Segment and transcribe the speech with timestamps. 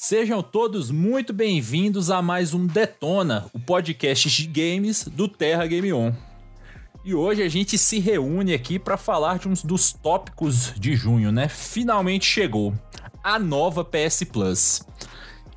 [0.00, 5.92] Sejam todos muito bem-vindos a mais um Detona, o podcast de games do Terra Game
[5.92, 6.12] On.
[7.04, 11.32] E hoje a gente se reúne aqui para falar de um dos tópicos de junho,
[11.32, 11.48] né?
[11.48, 12.72] Finalmente chegou
[13.24, 14.82] a nova PS Plus.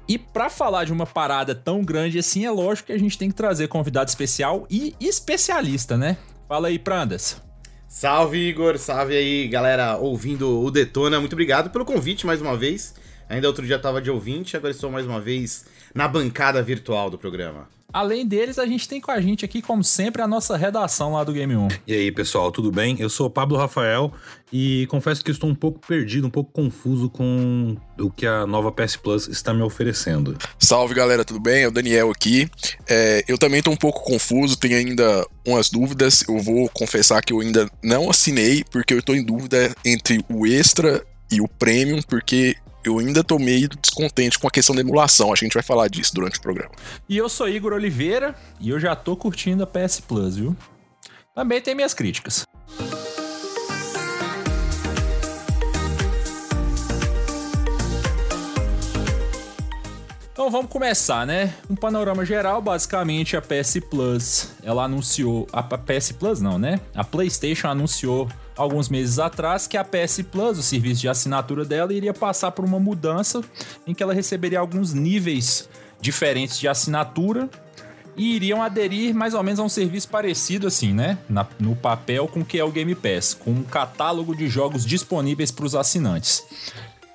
[0.07, 3.29] E para falar de uma parada tão grande assim, é lógico que a gente tem
[3.29, 6.17] que trazer convidado especial e especialista, né?
[6.47, 7.39] Fala aí, Prandas.
[7.87, 8.79] Salve, Igor.
[8.79, 11.19] Salve aí, galera ouvindo o Detona.
[11.19, 12.95] Muito obrigado pelo convite mais uma vez.
[13.31, 15.63] Ainda outro dia estava de ouvinte, agora estou mais uma vez
[15.95, 17.69] na bancada virtual do programa.
[17.93, 21.23] Além deles, a gente tem com a gente aqui, como sempre, a nossa redação lá
[21.23, 21.67] do Game 1.
[21.87, 22.97] E aí, pessoal, tudo bem?
[22.99, 24.11] Eu sou o Pablo Rafael
[24.51, 28.69] e confesso que estou um pouco perdido, um pouco confuso com o que a nova
[28.69, 30.37] PS Plus está me oferecendo.
[30.59, 31.63] Salve, galera, tudo bem?
[31.63, 32.49] É o Daniel aqui.
[32.85, 36.21] É, eu também estou um pouco confuso, tenho ainda umas dúvidas.
[36.27, 40.45] Eu vou confessar que eu ainda não assinei, porque eu estou em dúvida entre o
[40.45, 45.31] Extra e o Premium, porque eu ainda tô meio descontente com a questão da emulação.
[45.31, 46.71] A gente vai falar disso durante o programa.
[47.07, 50.55] E eu sou Igor Oliveira e eu já tô curtindo a PS Plus, viu?
[51.33, 52.43] Também tem minhas críticas.
[60.33, 61.53] Então vamos começar, né?
[61.69, 66.79] Um panorama geral, basicamente a PS Plus, ela anunciou, a PS Plus não, né?
[66.95, 71.93] A PlayStation anunciou alguns meses atrás que a PS Plus, o serviço de assinatura dela,
[71.93, 73.41] iria passar por uma mudança
[73.85, 77.49] em que ela receberia alguns níveis diferentes de assinatura
[78.15, 81.17] e iriam aderir mais ou menos a um serviço parecido assim, né?
[81.29, 84.85] Na, no papel com o que é o Game Pass, com um catálogo de jogos
[84.85, 86.43] disponíveis para os assinantes.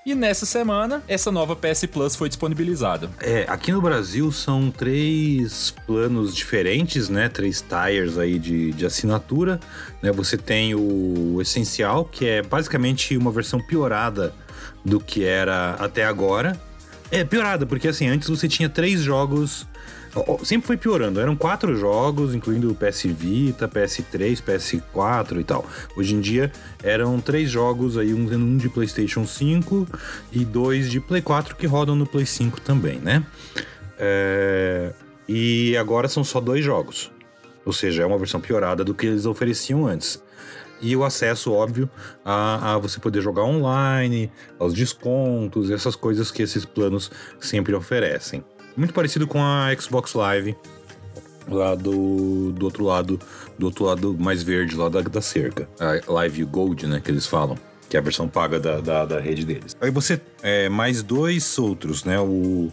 [0.06, 3.10] E nessa semana, essa nova PS Plus foi disponibilizada.
[3.18, 7.28] É, aqui no Brasil são três planos diferentes, né?
[7.28, 9.58] Três tires aí de, de assinatura.
[10.00, 10.12] Né?
[10.12, 14.32] Você tem o Essencial, que é basicamente uma versão piorada
[14.84, 16.56] do que era até agora.
[17.10, 19.66] É, piorada, porque assim, antes você tinha três jogos
[20.44, 21.20] sempre foi piorando.
[21.20, 25.64] Eram quatro jogos, incluindo o PS Vita, PS3, PS4 e tal.
[25.96, 26.50] Hoje em dia
[26.82, 29.86] eram três jogos aí, um, de PlayStation 5
[30.32, 33.24] e dois de Play 4 que rodam no Play 5 também, né?
[33.98, 34.92] É...
[35.28, 37.10] E agora são só dois jogos.
[37.64, 40.22] Ou seja, é uma versão piorada do que eles ofereciam antes.
[40.80, 41.90] E o acesso, óbvio,
[42.24, 47.10] a, a, você poder jogar online, aos descontos, essas coisas que esses planos
[47.40, 48.44] sempre oferecem
[48.76, 50.56] muito parecido com a Xbox Live
[51.48, 53.20] lá do, do outro lado,
[53.58, 55.68] do outro lado mais verde lá da, da cerca.
[55.78, 57.56] A Live Gold, né, que eles falam.
[57.88, 59.76] Que é a versão paga da, da, da rede deles.
[59.80, 62.72] Aí você, é, mais dois outros, né, o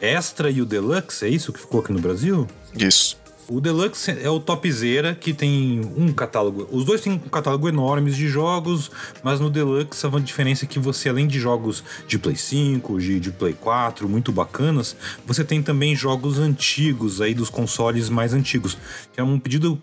[0.00, 2.46] Extra e o Deluxe, é isso que ficou aqui no Brasil?
[2.76, 3.16] Isso.
[3.50, 6.68] O Deluxe é o topzera que tem um catálogo.
[6.70, 8.90] Os dois têm um catálogo enorme de jogos,
[9.22, 13.18] mas no Deluxe a diferença é que você, além de jogos de Play 5, de,
[13.18, 14.94] de Play 4, muito bacanas,
[15.24, 18.76] você tem também jogos antigos aí dos consoles mais antigos,
[19.14, 19.80] que é um pedido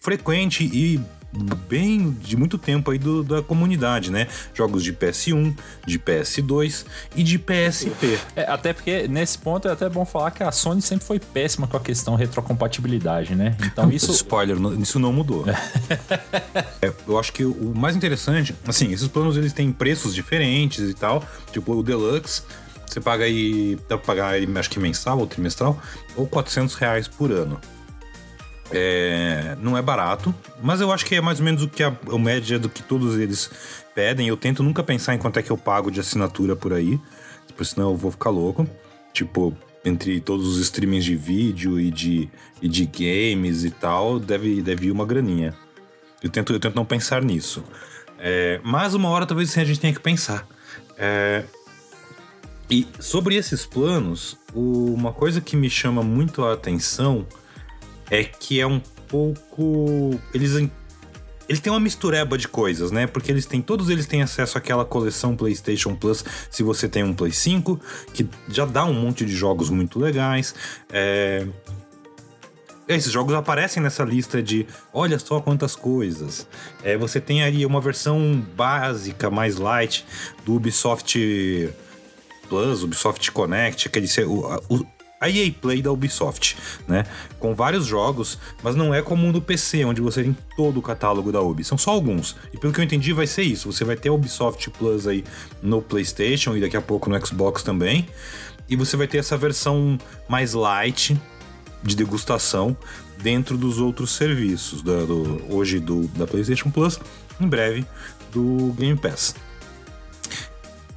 [0.00, 0.98] frequente e
[1.32, 4.28] bem de muito tempo aí do, da comunidade, né?
[4.54, 5.56] Jogos de PS1,
[5.86, 6.84] de PS2
[7.16, 8.18] e de PSP.
[8.36, 11.66] É, até porque nesse ponto é até bom falar que a Sony sempre foi péssima
[11.66, 13.56] com a questão retrocompatibilidade, né?
[13.64, 14.12] Então isso.
[14.12, 15.44] Spoiler, isso não mudou.
[16.82, 20.94] é, eu acho que o mais interessante, assim, esses planos eles têm preços diferentes e
[20.94, 21.24] tal.
[21.50, 22.42] Tipo, o Deluxe
[22.92, 25.80] você paga aí, dá pra pagar acho que mensal ou trimestral,
[26.14, 27.58] ou 400 reais por ano.
[28.74, 31.94] É, não é barato, mas eu acho que é mais ou menos o que a,
[32.10, 33.50] a média do que todos eles
[33.94, 34.28] pedem.
[34.28, 36.98] Eu tento nunca pensar em quanto é que eu pago de assinatura por aí,
[37.46, 38.66] porque senão eu vou ficar louco.
[39.12, 42.30] Tipo, entre todos os streamings de vídeo e de,
[42.62, 45.54] e de games e tal, deve, deve ir uma graninha.
[46.22, 47.62] Eu tento, eu tento não pensar nisso.
[48.18, 50.46] É, mas uma hora talvez a gente tenha que pensar.
[50.96, 51.44] É,
[52.70, 57.26] e sobre esses planos, uma coisa que me chama muito a atenção
[58.10, 60.18] é que é um pouco.
[60.32, 60.54] Eles
[61.48, 63.06] ele tem uma mistureba de coisas, né?
[63.06, 67.12] Porque eles têm, todos eles têm acesso àquela coleção PlayStation Plus, se você tem um
[67.12, 67.78] Play 5,
[68.14, 70.54] que já dá um monte de jogos muito legais.
[70.90, 71.46] É...
[72.88, 76.48] Esses jogos aparecem nessa lista de olha só quantas coisas.
[76.82, 80.04] É, você tem aí uma versão básica, mais light,
[80.44, 81.18] do Ubisoft
[82.48, 84.86] Plus, Ubisoft Connect, aquele, o, o,
[85.22, 86.56] a EA Play da Ubisoft,
[86.88, 87.04] né?
[87.38, 91.30] Com vários jogos, mas não é como do PC, onde você tem todo o catálogo
[91.30, 91.62] da Ubi.
[91.62, 92.36] São só alguns.
[92.52, 93.72] E pelo que eu entendi, vai ser isso.
[93.72, 95.24] Você vai ter a Ubisoft Plus aí
[95.62, 98.06] no PlayStation e daqui a pouco no Xbox também.
[98.68, 99.96] E você vai ter essa versão
[100.28, 101.16] mais light
[101.82, 102.76] de degustação
[103.18, 106.98] dentro dos outros serviços, da, do, hoje do, da PlayStation Plus,
[107.40, 107.86] em breve
[108.32, 109.34] do Game Pass.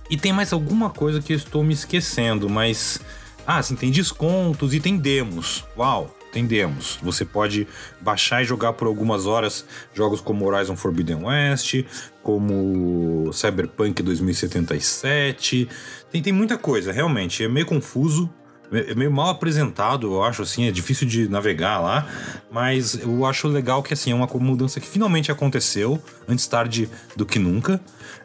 [0.10, 3.00] E tem mais alguma coisa que eu estou me esquecendo, mas.
[3.48, 5.64] Ah, sim, tem descontos e tem demos.
[5.78, 7.00] Uau, tem demos.
[7.02, 7.68] Você pode
[8.02, 11.86] baixar e jogar por algumas horas jogos como Horizon Forbidden West,
[12.22, 15.70] como Cyberpunk 2077.
[16.12, 17.44] Tem, tem muita coisa, realmente.
[17.44, 18.30] É meio confuso.
[18.72, 22.08] É meio mal apresentado, eu acho, assim, é difícil de navegar lá,
[22.52, 27.28] mas eu acho legal que, assim, é uma mudança que finalmente aconteceu, antes tarde do
[27.28, 27.80] que nunca,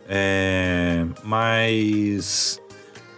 [0.08, 1.05] é...
[1.23, 2.58] mas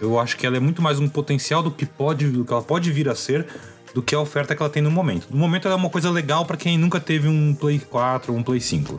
[0.03, 2.63] eu acho que ela é muito mais um potencial do que, pode, do que ela
[2.63, 3.47] pode vir a ser
[3.95, 5.29] do que a oferta que ela tem no momento.
[5.31, 8.39] No momento ela é uma coisa legal para quem nunca teve um Play 4 ou
[8.39, 8.99] um Play 5,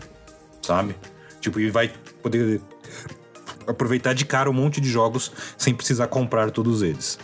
[0.61, 0.95] sabe?
[1.41, 1.91] Tipo, e vai
[2.21, 2.61] poder
[3.67, 7.19] aproveitar de cara um monte de jogos sem precisar comprar todos eles.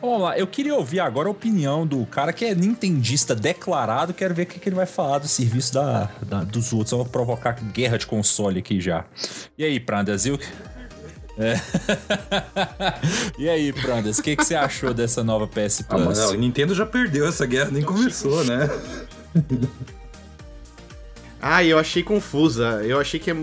[0.00, 4.14] Vamos lá, eu queria ouvir agora a opinião do cara que é nintendista declarado.
[4.14, 6.92] Quero ver o que, ele vai falar do serviço da, da dos outros.
[6.92, 9.04] Vamos provocar guerra de console aqui já.
[9.58, 10.38] E aí, Prandas, viu?
[11.40, 11.58] É.
[13.38, 16.18] e aí, Prandas, o que, que você achou dessa nova PS ah, Plus?
[16.18, 18.68] Ah, não, o Nintendo já perdeu essa guerra, nem começou, né?
[21.40, 22.82] ah, eu achei confusa.
[22.84, 23.36] Eu achei que é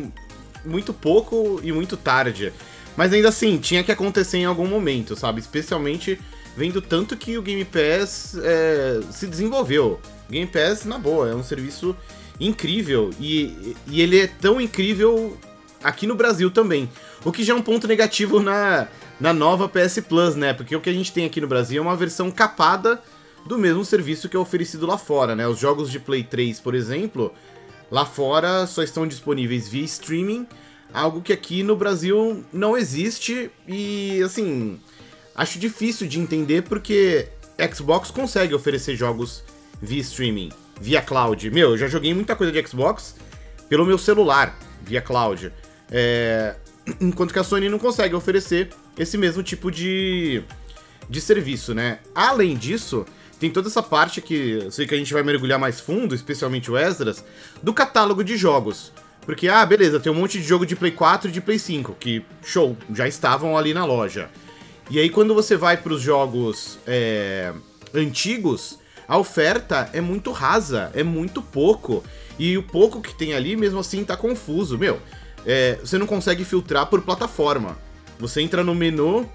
[0.63, 2.53] muito pouco e muito tarde.
[2.95, 5.39] Mas ainda assim, tinha que acontecer em algum momento, sabe?
[5.39, 6.19] Especialmente
[6.55, 9.99] vendo tanto que o Game Pass é, se desenvolveu.
[10.29, 11.95] Game Pass, na boa, é um serviço
[12.39, 13.11] incrível.
[13.19, 15.37] E, e ele é tão incrível
[15.83, 16.89] aqui no Brasil também.
[17.23, 18.87] O que já é um ponto negativo na,
[19.19, 20.53] na nova PS Plus, né?
[20.53, 23.01] Porque o que a gente tem aqui no Brasil é uma versão capada
[23.45, 25.47] do mesmo serviço que é oferecido lá fora, né?
[25.47, 27.33] Os jogos de Play 3, por exemplo,
[27.89, 30.45] lá fora só estão disponíveis via streaming,
[30.93, 34.79] algo que aqui no Brasil não existe e assim,
[35.33, 37.29] acho difícil de entender porque
[37.73, 39.43] Xbox consegue oferecer jogos
[39.81, 41.49] via streaming, via cloud.
[41.49, 43.15] Meu, eu já joguei muita coisa de Xbox
[43.69, 45.51] pelo meu celular, via cloud.
[45.91, 46.55] É...
[47.01, 50.41] Enquanto que a Sony não consegue oferecer esse mesmo tipo de,
[51.09, 51.99] de serviço, né?
[52.15, 53.05] Além disso,
[53.39, 56.71] tem toda essa parte que eu sei que a gente vai mergulhar mais fundo, especialmente
[56.71, 57.23] o Esdras,
[57.61, 58.91] do catálogo de jogos.
[59.21, 61.97] Porque, ah, beleza, tem um monte de jogo de Play 4 e de Play 5,
[61.99, 64.29] que, show, já estavam ali na loja.
[64.89, 67.53] E aí, quando você vai para os jogos é,
[67.93, 72.03] antigos, a oferta é muito rasa, é muito pouco.
[72.39, 74.77] E o pouco que tem ali, mesmo assim, tá confuso.
[74.77, 75.01] Meu,
[75.45, 77.77] é, você não consegue filtrar por plataforma.
[78.19, 79.29] Você entra no menu.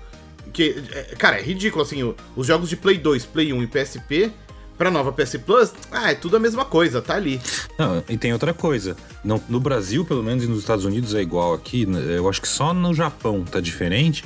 [0.53, 2.15] Que, é, cara, é ridículo assim.
[2.37, 4.33] Os jogos de Play 2, Play 1 e PSP
[4.77, 7.41] pra nova PS Plus, ah, é tudo a mesma coisa, tá ali.
[7.79, 8.97] Não, e tem outra coisa.
[9.23, 11.87] No, no Brasil, pelo menos, e nos Estados Unidos é igual aqui.
[11.87, 14.25] Né, eu acho que só no Japão tá diferente.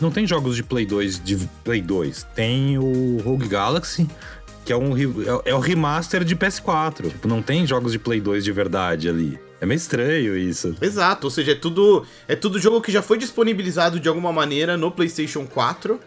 [0.00, 2.26] Não tem jogos de Play 2 de Play 2.
[2.34, 4.08] Tem o Rogue Galaxy,
[4.64, 7.10] que é um é, é o remaster de PS4.
[7.10, 9.38] Tipo, não tem jogos de Play 2 de verdade ali.
[9.60, 10.74] É meio estranho isso.
[10.80, 14.76] Exato, ou seja, é tudo é tudo jogo que já foi disponibilizado de alguma maneira
[14.76, 15.98] no PlayStation 4.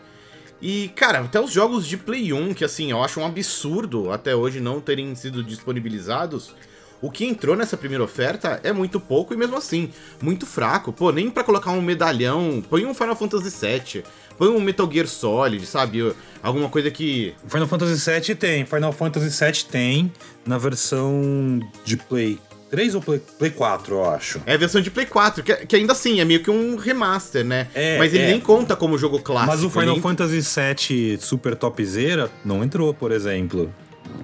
[0.62, 4.36] E, cara, até os jogos de Play 1, que assim, eu acho um absurdo até
[4.36, 6.54] hoje não terem sido disponibilizados.
[7.02, 9.90] O que entrou nessa primeira oferta é muito pouco e mesmo assim,
[10.22, 10.94] muito fraco.
[10.94, 14.04] Pô, nem para colocar um medalhão, põe um Final Fantasy VII,
[14.38, 16.14] põe um Metal Gear Solid, sabe?
[16.44, 17.34] Alguma coisa que.
[17.48, 20.14] Final Fantasy VII tem, Final Fantasy VII tem
[20.46, 22.40] na versão de Play
[22.72, 24.42] 3 ou Play, Play 4, eu acho.
[24.46, 27.44] É a versão de Play 4, que, que ainda assim é meio que um remaster,
[27.44, 27.68] né?
[27.76, 28.28] É, Mas ele é.
[28.28, 29.52] nem conta como jogo clássico.
[29.52, 30.02] Mas o Final nem...
[30.02, 33.72] Fantasy VII Super Topzera não entrou, por exemplo.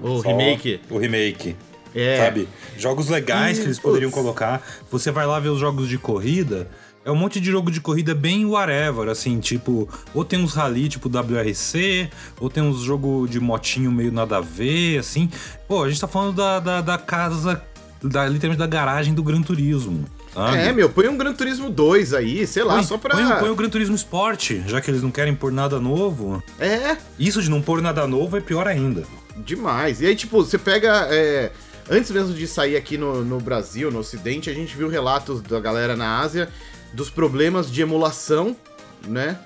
[0.01, 0.79] O Só remake.
[0.89, 1.57] O remake.
[1.93, 2.17] É.
[2.17, 2.47] Sabe?
[2.77, 4.65] Jogos legais que eles poderiam colocar.
[4.89, 6.69] Você vai lá ver os jogos de corrida.
[7.03, 10.89] É um monte de jogo de corrida bem whatever, assim, tipo, ou tem uns rally
[10.89, 15.29] tipo WRC, ou tem uns jogo de motinho meio nada a ver, assim.
[15.69, 17.63] Pô, a gente tá falando da, da, da casa
[18.01, 20.05] da, literalmente da garagem do Gran Turismo.
[20.33, 20.57] Sabe?
[20.57, 23.15] É, meu, põe um Gran Turismo 2 aí, sei lá, põe, só pra.
[23.15, 26.43] Põe, põe o Gran Turismo Sport, já que eles não querem pôr nada novo.
[26.59, 26.97] É.
[27.17, 29.03] Isso de não pôr nada novo é pior ainda.
[29.37, 30.01] Demais.
[30.01, 31.07] E aí, tipo, você pega.
[31.09, 31.51] É...
[31.89, 35.57] Antes mesmo de sair aqui no, no Brasil, no Ocidente, a gente viu relatos da
[35.57, 36.49] galera na Ásia
[36.93, 38.55] dos problemas de emulação,
[39.07, 39.39] né?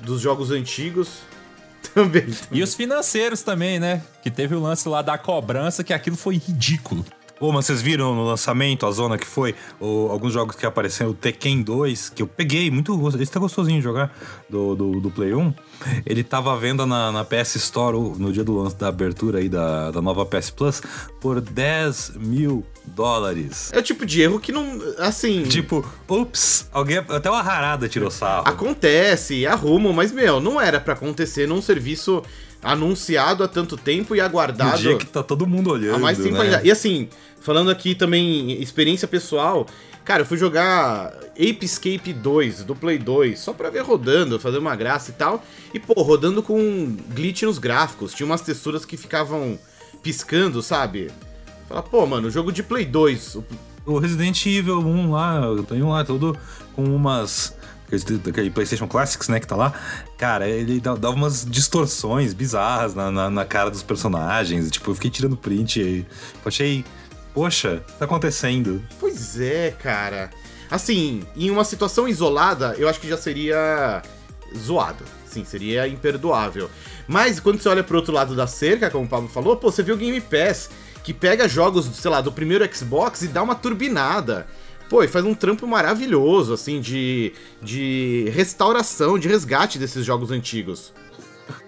[0.00, 1.18] Dos jogos antigos.
[1.94, 2.26] Também.
[2.50, 4.02] E os financeiros também, né?
[4.22, 7.04] Que teve o lance lá da cobrança, que aquilo foi ridículo.
[7.38, 11.10] Pô, mas vocês viram no lançamento, a zona que foi, ou, alguns jogos que apareceram,
[11.10, 13.22] o Tekken 2, que eu peguei, muito gostoso.
[13.22, 14.16] Esse tá gostosinho de jogar,
[14.48, 15.52] do, do, do, Play 1.
[16.06, 19.48] Ele tava à venda na, na PS Store no dia do lance da abertura aí
[19.48, 20.80] da, da nova PS Plus
[21.20, 23.72] por 10 mil dólares.
[23.72, 24.80] É o tipo de erro que não.
[24.98, 25.42] Assim.
[25.42, 26.98] Tipo, ups, alguém.
[26.98, 28.46] Até uma rarada tirou sarro.
[28.46, 32.22] Acontece, arrumam, mas, meu, não era para acontecer num serviço
[32.64, 36.36] anunciado há tanto tempo e aguardado dia que tá todo mundo olhando, há mais tempo
[36.36, 36.40] né?
[36.42, 36.60] ainda.
[36.64, 37.08] E assim,
[37.40, 39.66] falando aqui também, experiência pessoal,
[40.04, 44.58] cara, eu fui jogar Ape Escape 2 do Play 2, só pra ver rodando, fazer
[44.58, 45.44] uma graça e tal.
[45.72, 48.14] E, pô, rodando com glitch nos gráficos.
[48.14, 49.58] Tinha umas texturas que ficavam
[50.02, 51.10] piscando, sabe?
[51.68, 53.36] Fala, pô, mano, jogo de Play 2.
[53.36, 53.44] o-
[53.86, 56.34] O Resident Evil 1 lá, eu tenho lá todo
[56.74, 57.54] com umas.
[58.28, 59.72] Aquele- PlayStation Classics, né, que tá lá.
[60.16, 64.70] Cara, ele dá, umas distorções bizarras na, na, na cara dos personagens.
[64.70, 66.06] Tipo, eu fiquei tirando print eu
[66.44, 66.84] achei.
[67.32, 68.82] Poxa, tá acontecendo.
[69.00, 70.30] Pois é, cara.
[70.70, 74.02] Assim, em uma situação isolada, eu acho que já seria
[74.56, 75.04] zoado.
[75.26, 76.70] Sim, seria imperdoável.
[77.08, 79.82] Mas quando você olha pro outro lado da cerca, como o Pablo falou, pô, você
[79.82, 80.70] vê o Game Pass,
[81.02, 84.46] que pega jogos, sei lá, do primeiro Xbox e dá uma turbinada.
[84.94, 90.92] Pô, e faz um trampo maravilhoso, assim, de, de restauração, de resgate desses jogos antigos.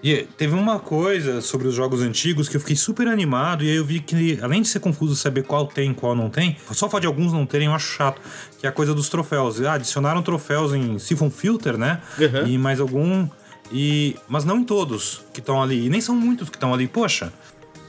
[0.01, 3.75] E teve uma coisa sobre os jogos antigos que eu fiquei super animado, e aí
[3.75, 6.87] eu vi que, além de ser confuso saber qual tem e qual não tem, só
[6.89, 8.21] fato de alguns não terem eu acho chato,
[8.59, 9.59] que é a coisa dos troféus.
[9.59, 12.01] Ah, adicionaram troféus em Siphon Filter, né?
[12.17, 12.47] Uhum.
[12.47, 13.27] E mais algum.
[13.69, 15.87] E, mas não em todos que estão ali.
[15.87, 16.87] E nem são muitos que estão ali.
[16.87, 17.33] Poxa,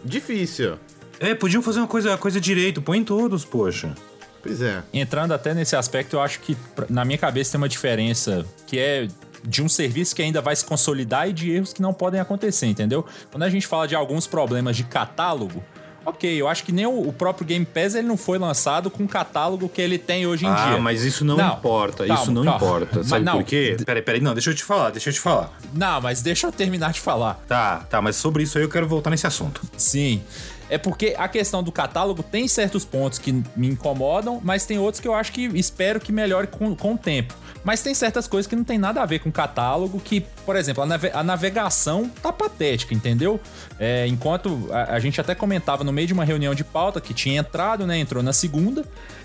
[0.04, 0.74] Difícil.
[1.20, 2.82] é, podiam fazer uma coisa, uma coisa direito.
[2.82, 3.94] Põe em todos, poxa.
[4.42, 4.82] Pois é.
[4.92, 6.56] Entrando até nesse aspecto, eu acho que
[6.88, 9.08] na minha cabeça tem uma diferença que é
[9.44, 12.66] de um serviço que ainda vai se consolidar e de erros que não podem acontecer,
[12.66, 13.04] entendeu?
[13.30, 15.62] Quando a gente fala de alguns problemas de catálogo,
[16.04, 19.08] ok, eu acho que nem o, próprio Game Pass ele não foi lançado com o
[19.08, 20.78] catálogo que ele tem hoje em ah, dia.
[20.78, 22.06] mas isso não, Não, importa.
[22.06, 22.56] calma, isso não calma.
[22.56, 22.98] importa.
[22.98, 23.76] Mas Sabe não, por quê?
[23.84, 24.20] Peraí, peraí.
[24.20, 25.52] Não, deixa eu te falar, deixa eu te falar.
[25.72, 27.34] Não, mas deixa eu terminar de falar.
[27.46, 29.60] Tá, tá, mas sobre isso aí eu quero voltar nesse assunto.
[29.76, 30.22] Sim.
[30.70, 35.00] É porque a questão do catálogo tem certos pontos que me incomodam, mas tem outros
[35.00, 37.34] que eu acho que espero que melhore com, com o tempo.
[37.64, 40.82] Mas tem certas coisas que não tem nada a ver com catálogo, que, por exemplo,
[40.82, 43.40] a, nave- a navegação tá patética, entendeu?
[43.78, 47.12] É, enquanto a, a gente até comentava no meio de uma reunião de pauta que
[47.12, 47.98] tinha entrado, né?
[47.98, 48.84] Entrou na segunda.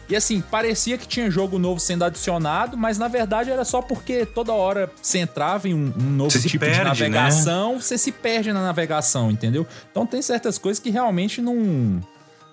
[0.10, 4.26] E assim, parecia que tinha jogo novo sendo adicionado, mas na verdade era só porque
[4.26, 6.84] toda hora você entrava em um, um novo Você tipo de perde, né?
[6.90, 9.66] navegação, você se perde na navegação, entendeu?
[9.90, 12.02] Então tem certas coisas que realmente não.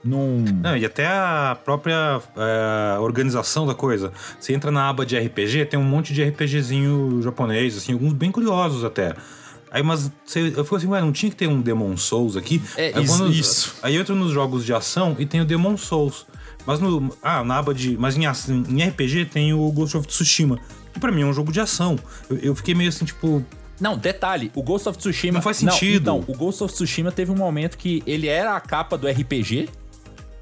[0.03, 0.39] Não.
[0.63, 4.13] Não, e até a própria é, organização da coisa.
[4.39, 8.31] Você entra na aba de RPG, tem um monte de RPGzinho japonês, assim, alguns bem
[8.33, 9.15] curiosos até.
[9.71, 12.61] Aí, mas você, eu fico assim, ué, não tinha que ter um Demon Souls aqui?
[12.77, 13.75] É, aí, isso- isso.
[13.83, 16.27] Aí eu entro nos jogos de ação e tem o Demon Souls.
[16.67, 17.15] Mas no.
[17.23, 17.97] Ah, na aba de.
[17.97, 18.23] Mas em,
[18.69, 20.59] em RPG tem o Ghost of Tsushima.
[20.95, 21.97] E pra mim é um jogo de ação.
[22.29, 23.45] Eu, eu fiquei meio assim, tipo.
[23.81, 25.35] Não, detalhe, o Ghost of Tsushima.
[25.35, 26.07] Não faz sentido.
[26.07, 29.09] Não, então, o Ghost of Tsushima teve um momento que ele era a capa do
[29.09, 29.69] RPG,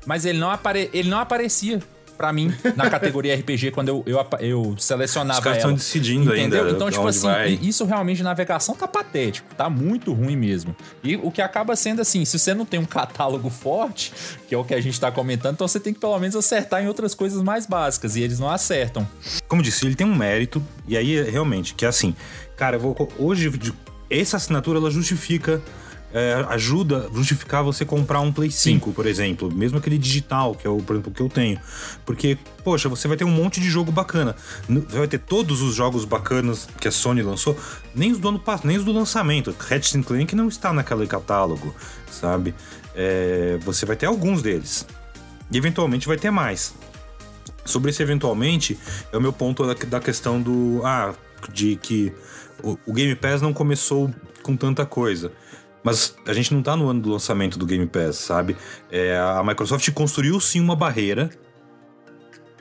[0.05, 0.91] mas ele não, apare...
[0.93, 1.81] ele não aparecia
[2.19, 6.65] pra mim na categoria RPG quando eu, eu, eu selecionava Os caras estão decidindo Entendeu?
[6.65, 7.59] ainda Então, tipo assim, vai.
[7.63, 10.75] isso realmente de navegação tá patético, tá muito ruim mesmo.
[11.03, 14.13] E o que acaba sendo assim, se você não tem um catálogo forte,
[14.49, 16.83] que é o que a gente tá comentando, então você tem que pelo menos acertar
[16.83, 19.09] em outras coisas mais básicas, e eles não acertam.
[19.47, 22.15] Como disse, ele tem um mérito, e aí realmente, que é assim,
[22.57, 23.09] cara, eu vou.
[23.17, 23.51] Hoje,
[24.11, 25.63] essa assinatura ela justifica.
[26.13, 29.53] É, ajuda a justificar você comprar um Play 5, por exemplo.
[29.55, 31.61] Mesmo aquele digital, que é o, por exemplo, que eu tenho.
[32.07, 34.35] Porque, poxa, você vai ter um monte de jogo bacana.
[34.69, 37.57] N- Vai ter todos os jogos bacanas que a Sony lançou,
[37.95, 39.55] nem os do ano passado, nem os do lançamento.
[39.59, 41.75] Ratchet Clank não está naquele catálogo,
[42.11, 42.55] sabe?
[42.95, 44.87] É, você vai ter alguns deles.
[45.51, 46.75] E eventualmente vai ter mais.
[47.65, 48.79] Sobre esse eventualmente,
[49.13, 50.81] é o meu ponto da, da questão do.
[50.85, 51.13] Ah,
[51.53, 52.13] de que
[52.63, 54.11] o, o Game Pass não começou
[54.43, 55.31] com tanta coisa.
[55.89, 58.55] Mas a gente não tá no ano do lançamento do Game Pass, sabe?
[58.93, 61.31] É, a Microsoft construiu sim uma barreira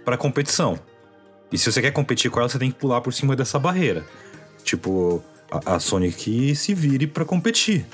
[0.06, 0.80] para competição.
[1.52, 4.06] E se você quer competir com ela, você tem que pular por cima dessa barreira.
[4.64, 7.86] Tipo, a, a Sony que se vire para competir.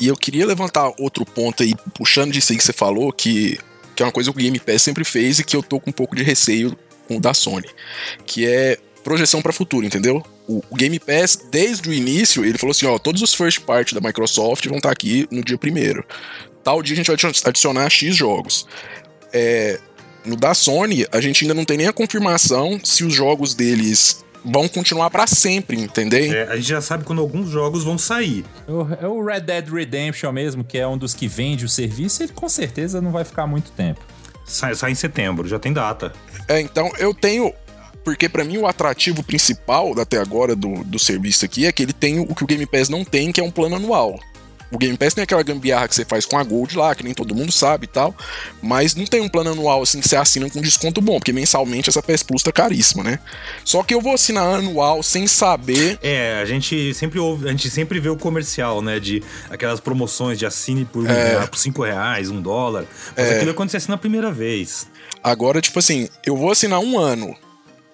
[0.00, 3.60] E eu queria levantar outro ponto aí, puxando disso aí que você falou, que,
[3.94, 5.90] que é uma coisa que o Game Pass sempre fez e que eu tô com
[5.90, 7.68] um pouco de receio com o da Sony,
[8.26, 10.24] que é projeção para futuro, entendeu?
[10.48, 13.94] O, o Game Pass, desde o início, ele falou assim, ó, todos os first party
[13.94, 16.04] da Microsoft vão estar aqui no dia primeiro.
[16.62, 18.66] Tal dia a gente vai adi- adicionar X jogos.
[19.32, 19.78] É,
[20.24, 24.24] no da Sony, a gente ainda não tem nem a confirmação se os jogos deles
[24.44, 26.32] vão continuar para sempre, entendeu?
[26.32, 28.44] É, a gente já sabe quando alguns jogos vão sair.
[28.68, 32.22] O, é o Red Dead Redemption mesmo, que é um dos que vende o serviço,
[32.22, 34.00] ele com certeza não vai ficar muito tempo.
[34.44, 36.12] Sai, sai em setembro, já tem data.
[36.48, 37.52] É, então eu tenho.
[38.04, 41.92] Porque pra mim o atrativo principal até agora do, do serviço aqui é que ele
[41.92, 44.18] tem o que o Game Pass não tem, que é um plano anual.
[44.72, 47.12] o Game Pass tem aquela gambiarra que você faz com a Gold lá, que nem
[47.12, 48.14] todo mundo sabe e tal,
[48.62, 51.90] mas não tem um plano anual assim que você assina com desconto bom, porque mensalmente
[51.90, 53.18] essa PS Plus tá caríssima, né?
[53.64, 55.98] Só que eu vou assinar anual sem saber.
[56.02, 58.98] É, a gente sempre ouve, a gente sempre vê o comercial, né?
[58.98, 61.46] De aquelas promoções de assine por, é.
[61.46, 62.86] por cinco reais, um dólar.
[63.16, 63.36] Mas é.
[63.36, 64.88] aquilo é quando você assina a primeira vez.
[65.22, 67.36] Agora, tipo assim, eu vou assinar um ano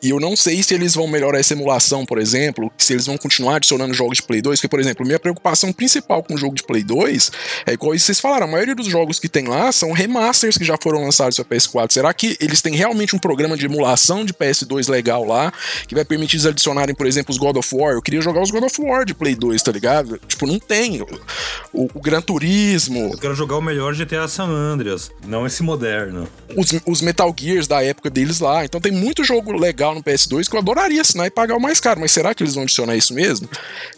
[0.02, 3.16] e eu não sei se eles vão melhorar essa emulação, por exemplo, se eles vão
[3.16, 6.54] continuar adicionando jogos de Play 2, porque, por exemplo, minha preocupação principal com o jogo
[6.54, 7.32] de Play 2
[7.66, 10.76] é igual vocês falaram, a maioria dos jogos que tem lá são remasters que já
[10.80, 11.92] foram lançados para PS4.
[11.92, 15.52] Será que eles têm realmente um programa de emulação de PS2 legal lá,
[15.86, 17.94] que vai permitir eles adicionarem, por exemplo, os God of War?
[17.94, 20.20] Eu queria jogar os God of War de Play 2, tá ligado?
[20.26, 21.04] Tipo, não tem.
[21.72, 23.10] O, o Gran Turismo.
[23.12, 26.28] Eu quero jogar o melhor GTA San Andreas, não esse moderno.
[26.56, 28.64] Os, os Metal Gears da época deles lá.
[28.64, 31.80] Então tem muito jogo legal no PS2 que eu adoraria assinar e pagar o mais
[31.80, 33.48] caro, mas será que eles vão adicionar isso mesmo?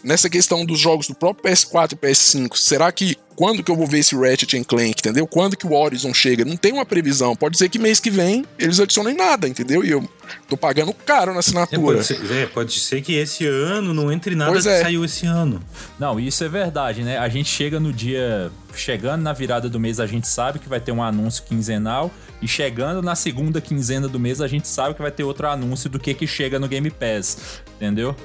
[0.03, 3.87] Nessa questão dos jogos do próprio PS4 e PS5, será que quando que eu vou
[3.87, 5.25] ver esse Ratchet Clank, entendeu?
[5.25, 6.45] Quando que o Horizon chega?
[6.45, 7.35] Não tem uma previsão.
[7.35, 9.83] Pode ser que mês que vem eles adicionem nada, entendeu?
[9.83, 10.07] E eu
[10.47, 11.99] tô pagando caro na assinatura.
[11.99, 14.81] É, pode, ser, é, pode ser que esse ano não entre nada pois que é.
[14.81, 15.61] saiu esse ano.
[15.99, 17.17] Não, isso é verdade, né?
[17.17, 18.51] A gente chega no dia.
[18.73, 22.09] Chegando na virada do mês, a gente sabe que vai ter um anúncio quinzenal.
[22.41, 25.89] E chegando na segunda quinzena do mês, a gente sabe que vai ter outro anúncio
[25.89, 27.61] do que, que chega no Game Pass.
[27.75, 28.15] Entendeu?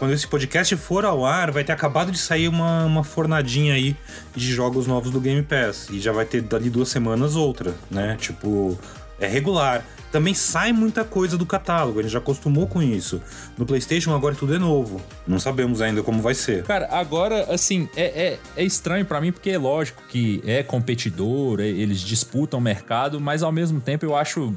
[0.00, 3.94] Quando esse podcast for ao ar, vai ter acabado de sair uma, uma fornadinha aí
[4.34, 5.90] de jogos novos do Game Pass.
[5.90, 8.16] E já vai ter dali duas semanas outra, né?
[8.18, 8.78] Tipo,
[9.20, 9.84] é regular.
[10.10, 13.20] Também sai muita coisa do catálogo, a gente já acostumou com isso.
[13.58, 15.02] No PlayStation agora tudo é novo.
[15.28, 16.64] Não sabemos ainda como vai ser.
[16.64, 21.60] Cara, agora, assim, é, é, é estranho para mim porque é lógico que é competidor,
[21.60, 24.54] é, eles disputam o mercado, mas ao mesmo tempo eu acho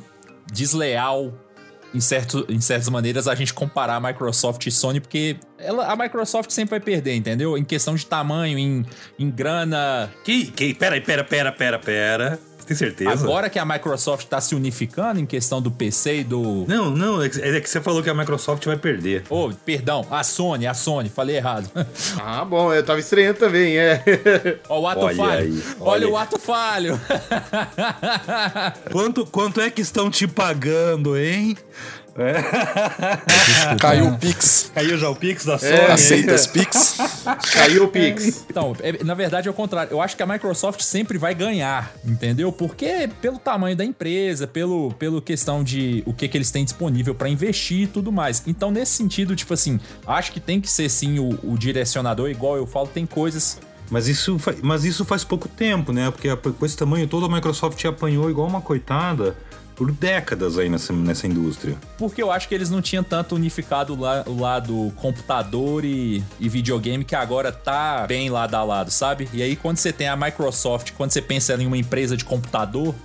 [0.54, 1.34] desleal
[1.94, 5.96] em, certo, em certas maneiras, a gente comparar a Microsoft e Sony, porque ela, a
[5.96, 7.58] Microsoft sempre vai perder, entendeu?
[7.58, 8.86] Em questão de tamanho, em,
[9.20, 10.10] em grana.
[10.24, 12.40] Que, que, pera, pera, pera, pera, pera.
[12.66, 13.12] Tem certeza?
[13.12, 16.66] Agora que a Microsoft está se unificando em questão do PC e do.
[16.68, 19.24] Não, não, é que, é que você falou que a Microsoft vai perder.
[19.30, 21.70] Oh, perdão, a Sony, a Sony, falei errado.
[22.26, 24.02] Ah, bom, eu tava estranhando também, é.
[24.70, 25.40] Ó, o ato olha falho.
[25.40, 27.00] Aí, olha, olha o ato falho.
[28.92, 31.58] quanto, quanto é que estão te pagando, hein?
[32.16, 33.76] É.
[33.80, 34.72] Caiu o Pix.
[34.74, 35.72] Caiu já o Pix da Sony.
[35.72, 35.92] É.
[35.92, 36.98] Aceita as Pix.
[37.54, 38.46] Caiu o Pix.
[38.50, 39.92] Então, é, na verdade é o contrário.
[39.92, 42.52] Eu acho que a Microsoft sempre vai ganhar, entendeu?
[42.52, 47.16] Porque pelo tamanho da empresa, pelo, pelo questão de o que, que eles têm disponível
[47.16, 48.44] para investir e tudo mais.
[48.46, 52.58] Então, nesse sentido, tipo assim, acho que tem que ser sim o, o direcionador, igual
[52.58, 56.10] eu falo, tem coisas mas isso, mas isso faz pouco tempo, né?
[56.10, 59.36] Porque com esse tamanho todo a Microsoft apanhou igual uma coitada
[59.76, 61.76] por décadas aí nessa, nessa indústria.
[61.98, 66.50] Porque eu acho que eles não tinham tanto unificado lá, o lado computador e, e
[66.50, 69.30] videogame que agora tá bem lado a lado, sabe?
[69.34, 72.96] E aí quando você tem a Microsoft, quando você pensa em uma empresa de computador,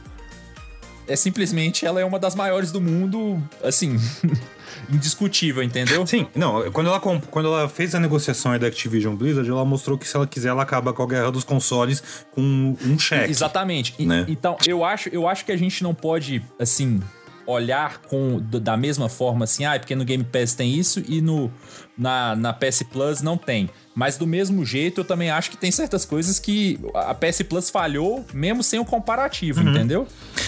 [1.08, 3.96] é simplesmente ela é uma das maiores do mundo, assim,
[4.92, 6.06] indiscutível, entendeu?
[6.06, 10.06] Sim, não, quando ela, quando ela fez a negociação da Activision Blizzard, ela mostrou que
[10.06, 13.30] se ela quiser, ela acaba com a guerra dos consoles com um cheque.
[13.30, 13.94] Exatamente.
[13.98, 14.24] Né?
[14.28, 17.00] E, então, eu acho, eu acho que a gente não pode, assim,
[17.48, 21.22] olhar com da mesma forma assim, ah, é porque no Game Pass tem isso e
[21.22, 21.50] no
[21.96, 23.70] na, na PS Plus não tem.
[23.94, 27.70] Mas do mesmo jeito, eu também acho que tem certas coisas que a PS Plus
[27.70, 29.70] falhou, mesmo sem o comparativo, uhum.
[29.70, 30.06] entendeu?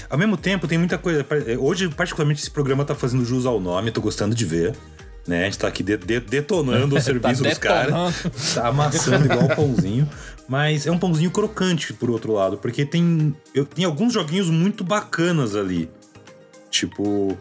[0.09, 1.27] Ao mesmo tempo, tem muita coisa.
[1.59, 4.77] Hoje, particularmente, esse programa tá fazendo jus ao nome, tô gostando de ver.
[5.27, 5.43] Né?
[5.43, 7.95] A gente tá aqui de, de, detonando o serviço tá dos caras.
[8.55, 10.09] Tá amassando igual um pãozinho.
[10.49, 14.83] Mas é um pãozinho crocante, por outro lado, porque tem, eu, tem alguns joguinhos muito
[14.83, 15.89] bacanas ali.
[16.71, 17.37] Tipo,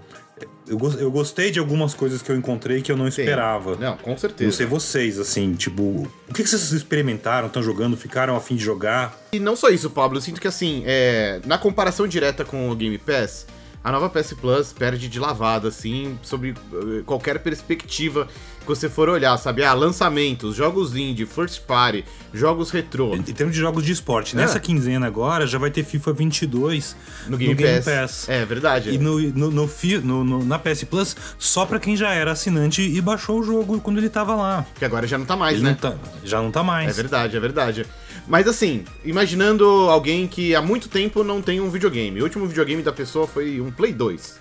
[0.67, 3.75] eu, eu gostei de algumas coisas que eu encontrei que eu não esperava.
[3.75, 4.45] Não, com certeza.
[4.45, 8.63] Não sei vocês, assim, tipo, o que, vocês experimentaram, estão jogando, ficaram a fim de
[8.63, 9.17] jogar?
[9.33, 12.75] E não só isso, Pablo, eu sinto que assim, é, na comparação direta com o
[12.75, 13.45] Game Pass,
[13.83, 18.27] a nova PS Plus perde de lavada, assim, sobre eh, qualquer perspectiva
[18.58, 19.63] que você for olhar, sabe?
[19.63, 23.15] Ah, lançamentos, jogos indie, first party, jogos retrô.
[23.15, 24.37] Em, termos de jogos de esporte, é.
[24.39, 26.95] nessa quinzena agora já vai ter FIFA 22
[27.27, 27.85] no Game, no Game Pass.
[27.85, 28.29] Pass.
[28.29, 28.91] É verdade.
[28.91, 33.01] E no, no, no, no, na PS Plus, só pra quem já era assinante e
[33.01, 34.65] baixou o jogo quando ele tava lá.
[34.75, 35.69] Que agora já não tá mais, ele né?
[35.71, 36.89] Não tá, já não tá mais.
[36.89, 37.85] É verdade, é verdade.
[38.27, 42.21] Mas assim, imaginando alguém que há muito tempo não tem um videogame.
[42.21, 44.39] O último videogame da pessoa foi um Play 2.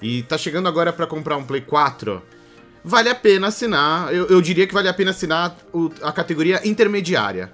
[0.00, 2.22] E tá chegando agora para comprar um Play 4.
[2.88, 4.14] Vale a pena assinar.
[4.14, 7.52] Eu, eu diria que vale a pena assinar o, a categoria intermediária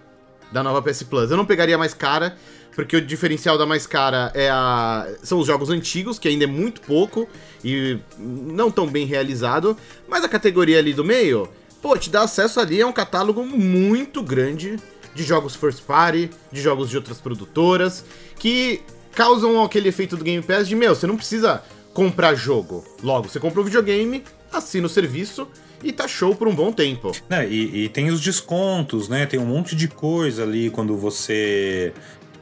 [0.52, 1.28] da nova PS Plus.
[1.28, 2.36] Eu não pegaria mais cara,
[2.72, 5.08] porque o diferencial da mais cara é a...
[5.24, 7.28] são os jogos antigos, que ainda é muito pouco
[7.64, 9.76] e não tão bem realizado.
[10.06, 11.48] Mas a categoria ali do meio,
[11.82, 14.76] pô, te dá acesso ali a um catálogo muito grande
[15.16, 18.04] de jogos first party, de jogos de outras produtoras,
[18.38, 21.60] que causam aquele efeito do Game Pass de, meu, você não precisa
[21.92, 22.84] comprar jogo.
[23.02, 24.22] Logo, você compra o videogame,
[24.58, 25.48] assina o serviço
[25.82, 27.12] e tá show por um bom tempo.
[27.30, 29.26] É, e, e, tem os descontos, né?
[29.26, 31.92] Tem um monte de coisa ali quando você.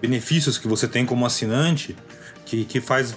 [0.00, 1.96] benefícios que você tem como assinante
[2.44, 3.14] que, que faz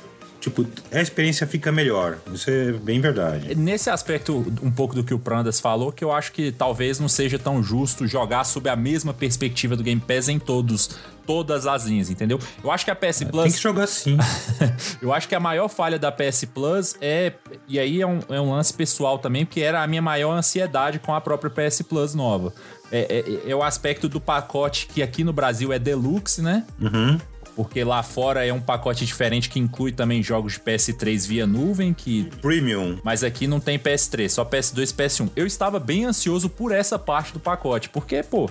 [0.50, 2.18] tipo, a experiência fica melhor.
[2.32, 3.56] Isso é bem verdade.
[3.56, 7.10] Nesse aspecto, um pouco do que o Prandas falou, que eu acho que talvez não
[7.10, 11.86] seja tão justo jogar sob a mesma perspectiva do Game Pass em todos todas as
[11.86, 12.40] linhas, entendeu?
[12.64, 13.44] Eu acho que a PS Plus.
[13.46, 14.16] Tem que jogar sim.
[15.02, 17.34] eu acho que a maior falha da PS Plus é.
[17.68, 21.00] E aí é um, é um, lance pessoal também, porque era a minha maior ansiedade
[21.00, 22.54] com a própria PS Plus nova.
[22.92, 26.64] É, é, é o aspecto do pacote que aqui no Brasil é Deluxe, né?
[26.80, 27.18] Uhum
[27.56, 31.94] porque lá fora é um pacote diferente que inclui também jogos de PS3 via nuvem,
[31.94, 33.00] que Premium.
[33.04, 35.30] Mas aqui não tem PS3, só PS2 e PS1.
[35.36, 38.50] Eu estava bem ansioso por essa parte do pacote, porque, pô,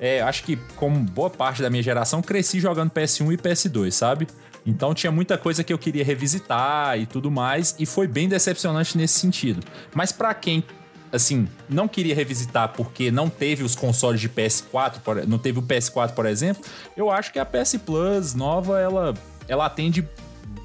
[0.00, 4.26] é, acho que como boa parte da minha geração cresci jogando PS1 e PS2, sabe?
[4.64, 8.96] Então tinha muita coisa que eu queria revisitar e tudo mais, e foi bem decepcionante
[8.96, 9.60] nesse sentido.
[9.94, 10.62] Mas para quem
[11.12, 16.12] assim, não queria revisitar porque não teve os consoles de PS4, não teve o PS4,
[16.12, 16.62] por exemplo,
[16.96, 19.14] eu acho que a PS Plus nova, ela,
[19.48, 20.06] ela atende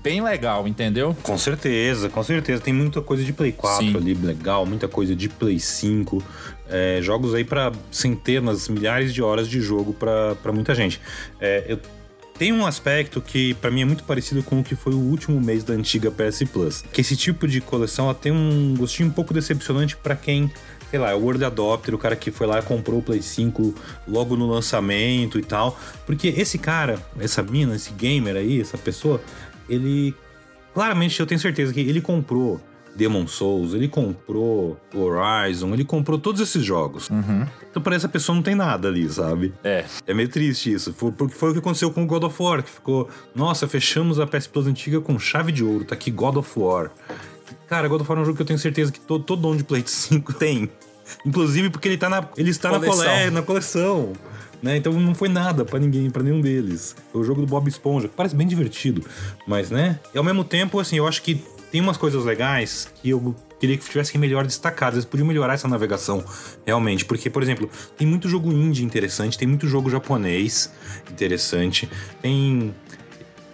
[0.03, 1.15] bem legal, entendeu?
[1.23, 2.61] Com certeza, com certeza.
[2.61, 3.95] Tem muita coisa de Play 4 Sim.
[3.95, 6.21] ali legal, muita coisa de Play 5.
[6.69, 10.99] É, jogos aí para centenas, milhares de horas de jogo para muita gente.
[11.39, 11.79] É, eu
[12.37, 15.39] tem um aspecto que para mim é muito parecido com o que foi o último
[15.39, 19.11] mês da antiga PS Plus, que esse tipo de coleção ela tem um gostinho um
[19.11, 20.51] pouco decepcionante para quem
[20.93, 23.19] sei lá, é o World Adopter, o cara que foi lá e comprou o Play
[23.19, 23.73] 5
[24.07, 25.75] logo no lançamento e tal.
[26.05, 29.19] Porque esse cara, essa mina, esse gamer aí, essa pessoa,
[29.67, 30.13] ele.
[30.71, 32.61] Claramente eu tenho certeza que ele comprou
[32.95, 37.09] Demon Souls, ele comprou Horizon, ele comprou todos esses jogos.
[37.09, 37.45] Uhum.
[37.69, 39.53] Então parece que a pessoa não tem nada ali, sabe?
[39.63, 39.85] É.
[40.05, 40.93] É meio triste isso.
[40.93, 44.27] Porque foi o que aconteceu com o God of War, que ficou, nossa, fechamos a
[44.27, 46.91] PS Plus antiga com chave de ouro, tá aqui God of War.
[47.67, 49.57] Cara, God of War é um jogo que eu tenho certeza que todo, todo dono
[49.57, 50.69] de Play 5 tem.
[51.25, 54.13] Inclusive porque ele, tá na, ele está na, cole, na coleção.
[54.61, 54.77] Né?
[54.77, 56.95] Então não foi nada para ninguém, para nenhum deles.
[57.11, 59.03] Foi o jogo do Bob Esponja, que parece bem divertido,
[59.45, 59.99] mas né?
[60.13, 61.43] E ao mesmo tempo, assim, eu acho que
[61.73, 64.93] tem umas coisas legais que eu queria que tivessem melhor destacadas.
[64.93, 66.23] Eles podiam melhorar essa navegação,
[66.63, 67.03] realmente.
[67.03, 70.71] Porque, por exemplo, tem muito jogo indie interessante, tem muito jogo japonês
[71.09, 71.89] interessante.
[72.21, 72.75] Tem.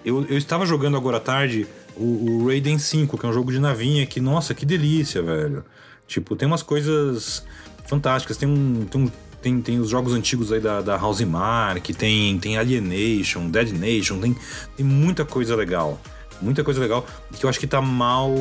[0.04, 3.54] Eu, eu estava jogando agora à tarde o, o Raiden 5, que é um jogo
[3.54, 5.64] de navinha que, nossa, que delícia, velho.
[6.06, 7.46] Tipo, tem umas coisas
[7.86, 8.36] fantásticas.
[8.36, 8.86] Tem um.
[8.86, 13.50] Tem um tem, tem os jogos antigos aí da, da House Mark, tem, tem Alienation,
[13.50, 14.36] Dead Nation, tem,
[14.76, 15.98] tem muita coisa legal
[16.42, 17.06] muita coisa legal
[17.38, 18.34] que eu acho que tá mal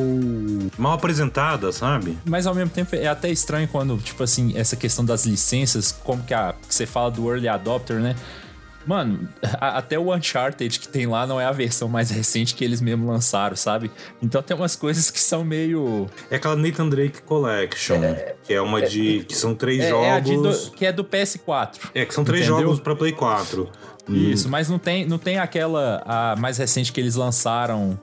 [0.77, 2.17] mal apresentada, sabe?
[2.25, 6.23] Mas ao mesmo tempo é até estranho quando, tipo assim, essa questão das licenças, como
[6.23, 8.15] que, a, que você fala do early adopter, né?
[8.85, 9.27] Mano,
[9.59, 12.81] a, até o Uncharted que tem lá não é a versão mais recente que eles
[12.81, 13.91] mesmo lançaram, sabe?
[14.21, 16.07] Então tem umas coisas que são meio.
[16.31, 19.25] É aquela Nathan Drake Collection, é, que é uma de.
[19.25, 20.09] que são três é, jogos.
[20.09, 21.91] É do, que é do PS4.
[21.93, 22.63] É, que são três entendeu?
[22.63, 23.69] jogos pra Play 4.
[24.09, 24.51] Isso, hum.
[24.51, 27.99] mas não tem, não tem aquela a mais recente que eles lançaram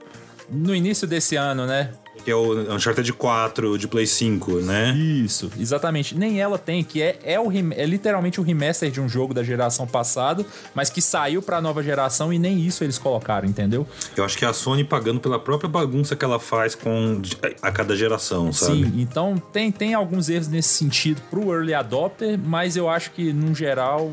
[0.51, 1.91] no início desse ano, né?
[2.25, 4.93] Que é o Uncharted 4 de Play 5, né?
[4.97, 6.17] Isso, exatamente.
[6.17, 9.45] Nem ela tem, que é, é, o, é literalmente o remaster de um jogo da
[9.45, 13.87] geração passada, mas que saiu pra nova geração e nem isso eles colocaram, entendeu?
[14.17, 17.23] Eu acho que é a Sony pagando pela própria bagunça que ela faz com
[17.63, 18.85] a cada geração, sabe?
[18.85, 23.33] Sim, então tem, tem alguns erros nesse sentido pro Early Adopter, mas eu acho que,
[23.33, 24.13] no geral,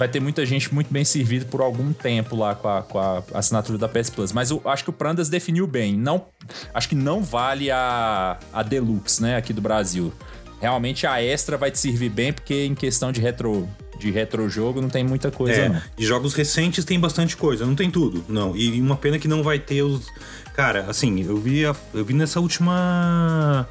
[0.00, 3.22] vai ter muita gente muito bem servida por algum tempo lá com a, com a
[3.34, 4.32] assinatura da PS Plus.
[4.32, 5.94] Mas eu acho que o Prandas definiu bem.
[5.94, 6.24] Não,
[6.72, 10.10] acho que não vale a, a Deluxe, né, aqui do Brasil.
[10.58, 14.88] Realmente a extra vai te servir bem, porque em questão de retro de retrojogo não
[14.88, 15.82] tem muita coisa, é, não.
[15.94, 18.56] De jogos recentes tem bastante coisa, não tem tudo, não.
[18.56, 20.06] E uma pena que não vai ter os.
[20.54, 23.68] Cara, assim, eu vi, a, eu vi nessa última.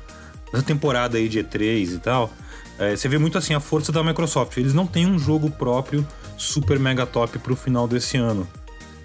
[0.53, 2.31] Nessa temporada aí de E3 e tal.
[2.79, 4.55] É, você vê muito assim a força da Microsoft.
[4.57, 8.47] Eles não têm um jogo próprio super mega top pro final desse ano.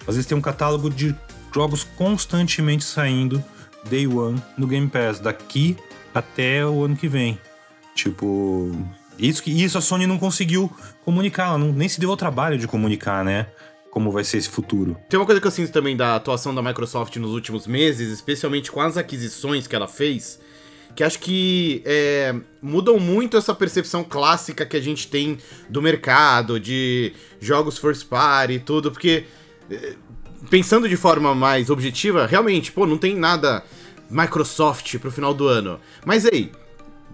[0.07, 1.15] Mas eles têm um catálogo de
[1.53, 3.43] jogos constantemente saindo
[3.89, 5.77] day one no Game Pass, daqui
[6.15, 7.39] até o ano que vem.
[7.95, 8.71] Tipo,
[9.19, 10.71] isso que isso a Sony não conseguiu
[11.05, 13.47] comunicar, ela não, nem se deu ao trabalho de comunicar, né?
[13.91, 14.97] Como vai ser esse futuro.
[15.09, 18.71] Tem uma coisa que eu sinto também da atuação da Microsoft nos últimos meses, especialmente
[18.71, 20.41] com as aquisições que ela fez,
[20.95, 26.61] que acho que é, mudam muito essa percepção clássica que a gente tem do mercado,
[26.61, 29.25] de jogos first party e tudo, porque
[29.71, 29.95] é,
[30.49, 33.65] pensando de forma mais objetiva, realmente, pô, não tem nada
[34.09, 35.81] Microsoft pro final do ano.
[36.05, 36.53] Mas aí,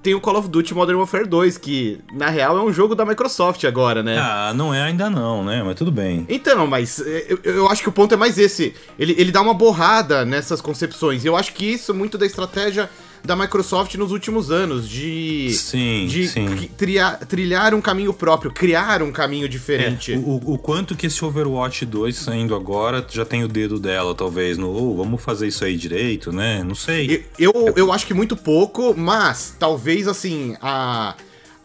[0.02, 3.04] tem o Call of Duty Modern Warfare 2, que na real é um jogo da
[3.04, 4.18] Microsoft agora, né?
[4.18, 5.62] Ah, não é ainda não, né?
[5.62, 6.26] Mas tudo bem.
[6.28, 8.74] Então, mas é, eu, eu acho que o ponto é mais esse.
[8.98, 11.24] Ele, ele dá uma borrada nessas concepções.
[11.24, 12.88] E eu acho que isso é muito da estratégia
[13.24, 16.70] da Microsoft nos últimos anos, de, Sim, de sim.
[16.76, 20.12] trilhar, trilhar um caminho próprio, criar um caminho diferente.
[20.12, 24.14] É, o, o quanto que esse Overwatch 2 saindo agora já tem o dedo dela,
[24.14, 26.62] talvez, no oh, vamos fazer isso aí direito, né?
[26.64, 27.26] Não sei.
[27.38, 31.14] Eu, eu, eu acho que muito pouco, mas talvez assim, a,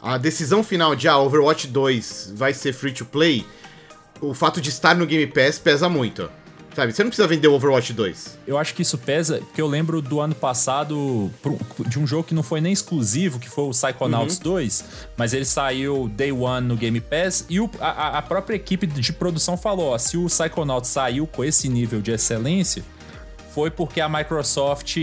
[0.01, 3.45] a decisão final de ah, Overwatch 2 vai ser free to play,
[4.21, 6.29] o fato de estar no Game Pass pesa muito.
[6.75, 8.39] Sabe, você não precisa vender o Overwatch 2.
[8.45, 11.31] Eu acho que isso pesa, porque eu lembro do ano passado
[11.87, 14.83] de um jogo que não foi nem exclusivo, que foi o Psychonauts 2,
[15.15, 19.13] mas ele saiu Day One no Game Pass e o- a, a própria equipe de
[19.13, 22.83] produção falou: ó, se o Psychonauts saiu com esse nível de excelência,
[23.53, 24.97] foi porque a Microsoft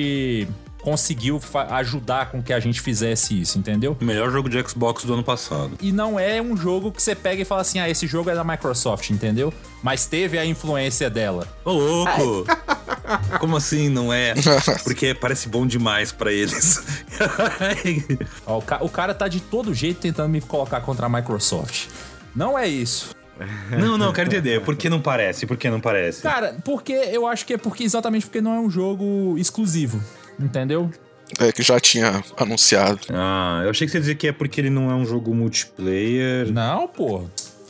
[0.83, 1.41] conseguiu
[1.71, 3.97] ajudar com que a gente fizesse isso, entendeu?
[4.01, 5.73] O melhor jogo de Xbox do ano passado.
[5.81, 8.35] E não é um jogo que você pega e fala assim: ah, esse jogo é
[8.35, 9.53] da Microsoft, entendeu?
[9.83, 11.47] Mas teve a influência dela.
[11.65, 12.47] Ô, louco!
[13.41, 14.35] Como assim não é?
[14.85, 16.83] Porque parece bom demais pra eles.
[18.47, 21.87] Ó, o, ca- o cara tá de todo jeito tentando me colocar contra a Microsoft.
[22.35, 23.15] Não é isso.
[23.71, 24.61] não, não, quero entender.
[24.63, 25.47] Por que não parece?
[25.47, 26.23] Por que não parece?
[26.23, 30.01] Cara, porque eu acho que é porque exatamente porque não é um jogo exclusivo.
[30.39, 30.91] Entendeu?
[31.39, 33.01] É que já tinha anunciado.
[33.11, 35.35] Ah, eu achei que você ia dizer que é porque ele não é um jogo
[35.35, 36.53] multiplayer.
[36.53, 37.25] Não, pô.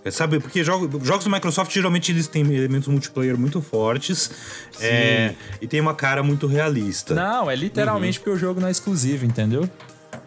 [0.04, 4.32] É, Sabe, porque jogo- jogos do Microsoft geralmente eles têm elementos multiplayer muito fortes
[4.80, 7.14] é, e tem uma cara muito realista.
[7.14, 9.68] Não, é literalmente porque o jogo não é exclusivo, entendeu?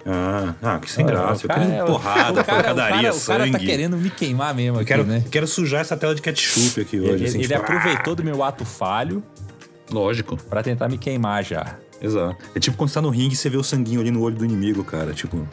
[0.05, 1.45] Ah, ah, que sem graça.
[1.45, 3.51] O Eu quero cara- porrada, cara, pancadaria, o cara, o cara sangue.
[3.51, 5.25] tá querendo me queimar mesmo Eu aqui, quero, né?
[5.29, 7.09] quero sujar essa tela de ketchup aqui hoje.
[7.11, 10.37] Ele, assim, ele tipo, aproveitou do meu ato falho ah, lógico.
[10.49, 11.75] pra tentar me queimar já.
[12.01, 12.37] Exato.
[12.53, 14.35] É tipo quando você tá no ringue e você vê o sanguinho ali no olho
[14.35, 15.13] do inimigo, cara.
[15.13, 15.47] Tipo,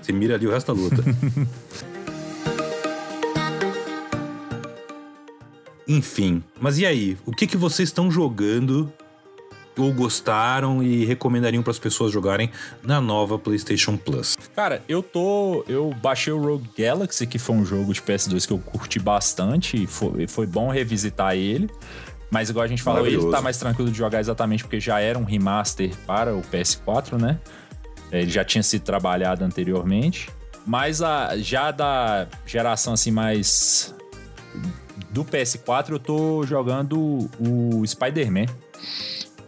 [0.00, 1.02] você mira ali o resto da luta.
[5.88, 7.16] Enfim, mas e aí?
[7.24, 8.92] O que, que vocês estão jogando
[9.78, 12.50] ou gostaram e recomendariam para as pessoas jogarem
[12.82, 14.36] na nova PlayStation Plus?
[14.54, 15.64] Cara, eu tô.
[15.68, 19.82] Eu baixei o Rogue Galaxy, que foi um jogo de PS2 que eu curti bastante.
[19.82, 21.70] E foi, foi bom revisitar ele.
[22.30, 25.18] Mas igual a gente falou, ele tá mais tranquilo de jogar exatamente porque já era
[25.18, 27.38] um remaster para o PS4, né?
[28.10, 30.28] Ele já tinha sido trabalhado anteriormente.
[30.66, 33.94] Mas a, já da geração assim mais.
[35.10, 38.46] Do PS4, eu tô jogando o Spider-Man.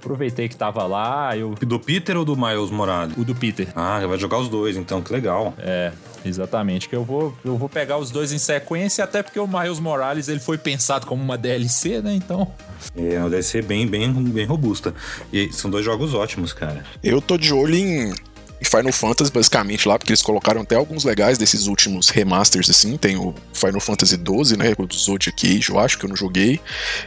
[0.00, 1.54] Aproveitei que tava lá, eu.
[1.54, 3.16] Do Peter ou do Miles Morales?
[3.16, 3.68] O do Peter.
[3.74, 5.52] Ah, vai jogar os dois, então, que legal.
[5.58, 5.92] É,
[6.24, 6.88] exatamente.
[6.88, 10.28] Que eu vou, eu vou pegar os dois em sequência, até porque o Miles Morales
[10.28, 12.14] ele foi pensado como uma DLC, né?
[12.14, 12.50] Então.
[12.96, 14.94] É, deve ser bem, bem, bem robusta.
[15.32, 16.84] E são dois jogos ótimos, cara.
[17.02, 18.14] Eu tô de olho em
[18.64, 22.96] Final Fantasy, basicamente, lá, porque eles colocaram até alguns legais desses últimos remasters, assim.
[22.96, 24.72] Tem o Final Fantasy XII, né?
[24.78, 26.60] O Zodiac Age, eu acho que eu não joguei.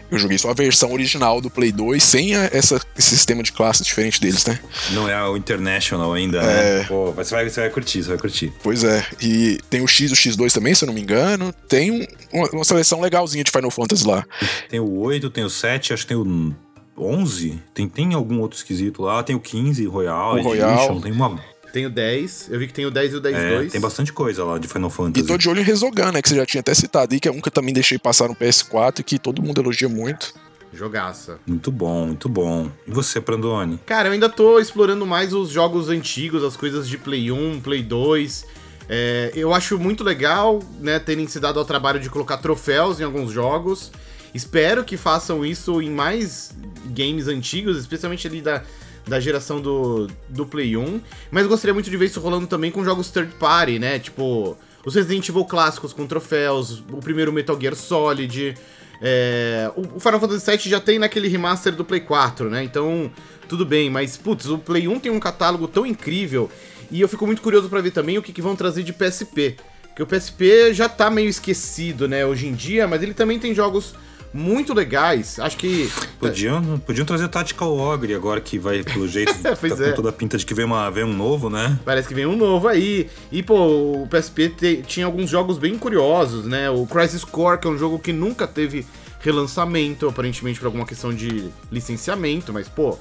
[0.10, 3.52] Eu joguei só a versão original do Play 2, sem a- essa, esse sistema de
[3.52, 4.60] classes diferente deles, né?
[4.92, 6.80] Não é o International ainda, É.
[6.80, 6.86] né?
[6.88, 8.52] Pô, você vai, você vai curtir, você vai curtir.
[8.64, 9.06] Pois é.
[9.22, 11.54] E tem o X e o X2 também, se eu não me engano.
[11.68, 14.26] Tem um- uma, uma seleção legalzinha de Final Fantasy lá.
[14.70, 16.54] Tem o 8, tem o 7, acho que tem o
[16.98, 17.62] 11.
[17.74, 19.24] Tem, tem algum outro esquisito lá.
[19.24, 21.02] Tem o 15, Royal, O Edition, Royal.
[21.02, 21.40] Tem uma.
[21.74, 23.72] Tem o 10, eu vi que tem o 10 e o 10 É, 2.
[23.72, 25.26] tem bastante coisa lá de Final E Fantasy.
[25.26, 26.22] tô de olho em Resogun, né?
[26.22, 28.28] Que você já tinha até citado aí, que é um que eu também deixei passar
[28.28, 30.34] no PS4 e que todo mundo elogia muito.
[30.74, 31.40] Jogaça.
[31.48, 32.70] Muito bom, muito bom.
[32.86, 33.80] E você, Prandone?
[33.86, 37.84] Cara, eu ainda tô explorando mais os jogos antigos, as coisas de Play 1, Play
[37.84, 38.46] 2.
[38.90, 43.04] É, eu acho muito legal, né, terem se dado ao trabalho de colocar troféus em
[43.06, 43.92] alguns jogos.
[44.34, 46.54] Espero que façam isso em mais
[46.86, 48.64] games antigos, especialmente ali da,
[49.08, 51.02] da geração do, do Play 1.
[51.30, 54.00] Mas gostaria muito de ver isso rolando também com jogos third party, né?
[54.00, 58.56] Tipo, os Resident Evil clássicos com troféus, o primeiro Metal Gear Solid.
[59.02, 62.64] é, o Final Fantasy VII já tem naquele remaster do Play 4, né?
[62.64, 63.12] Então,
[63.50, 66.50] tudo bem, mas putz, o Play 1 tem um catálogo tão incrível
[66.90, 69.56] e eu fico muito curioso pra ver também o que, que vão trazer de PSP.
[69.88, 73.54] Porque o PSP já tá meio esquecido, né, hoje em dia, mas ele também tem
[73.54, 73.94] jogos
[74.34, 75.40] muito legais.
[75.40, 75.90] Acho que.
[76.20, 79.92] Podiam, podiam trazer Tactical Ogre agora que vai, pelo jeito, tá Pois com é.
[79.92, 81.80] toda a pinta de que vem, uma, vem um novo, né?
[81.84, 83.10] Parece que vem um novo aí.
[83.32, 83.56] E, pô,
[84.04, 86.70] o PSP te- tinha alguns jogos bem curiosos, né?
[86.70, 88.86] O Crisis Core, que é um jogo que nunca teve
[89.22, 92.98] relançamento, aparentemente por alguma questão de licenciamento, mas, pô,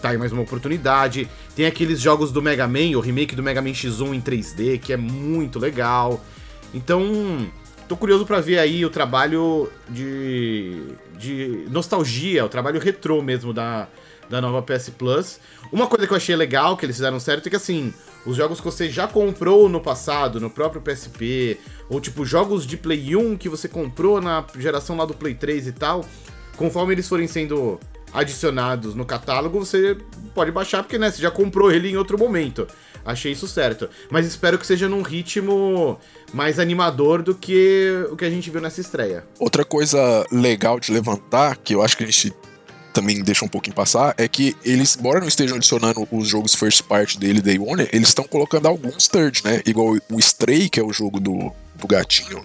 [0.00, 1.28] tá aí mais uma oportunidade.
[1.56, 4.92] Tem aqueles jogos do Mega Man, o remake do Mega Man X1 em 3D, que
[4.92, 6.22] é muito legal.
[6.72, 7.46] Então,
[7.88, 10.82] tô curioso pra ver aí o trabalho de,
[11.18, 13.88] de nostalgia, o trabalho retrô mesmo da,
[14.28, 15.38] da nova PS Plus.
[15.72, 17.92] Uma coisa que eu achei legal que eles fizeram certo é que assim,
[18.26, 22.76] os jogos que você já comprou no passado, no próprio PSP, ou tipo jogos de
[22.76, 26.04] Play 1 que você comprou na geração lá do Play 3 e tal,
[26.56, 27.78] conforme eles forem sendo
[28.14, 29.98] adicionados no catálogo, você
[30.34, 32.66] pode baixar porque né, você já comprou ele em outro momento.
[33.04, 33.88] Achei isso certo.
[34.10, 35.98] Mas espero que seja num ritmo
[36.32, 39.26] mais animador do que o que a gente viu nessa estreia.
[39.38, 42.32] Outra coisa legal de levantar, que eu acho que a gente
[42.94, 46.84] também deixa um pouquinho passar, é que eles, embora não estejam adicionando os jogos first
[46.84, 49.60] party dele, Day One, eles estão colocando alguns third, né?
[49.66, 52.42] Igual o Stray, que é o jogo do, do gatinho,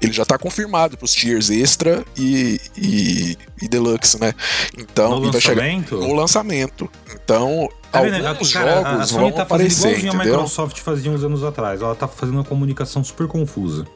[0.00, 4.34] ele já tá confirmado pros tiers extra e, e, e deluxe, né?
[4.76, 5.96] Então, No vai chegar lançamento?
[5.96, 6.90] no lançamento.
[7.14, 8.26] Então, Tá vendo?
[8.26, 10.24] alguns Cara, a jogos Sony vão tá aparecer, igualzinho a?
[10.24, 11.80] Microsoft fazia uns anos atrás.
[11.80, 13.86] Ela tá fazendo uma comunicação super confusa.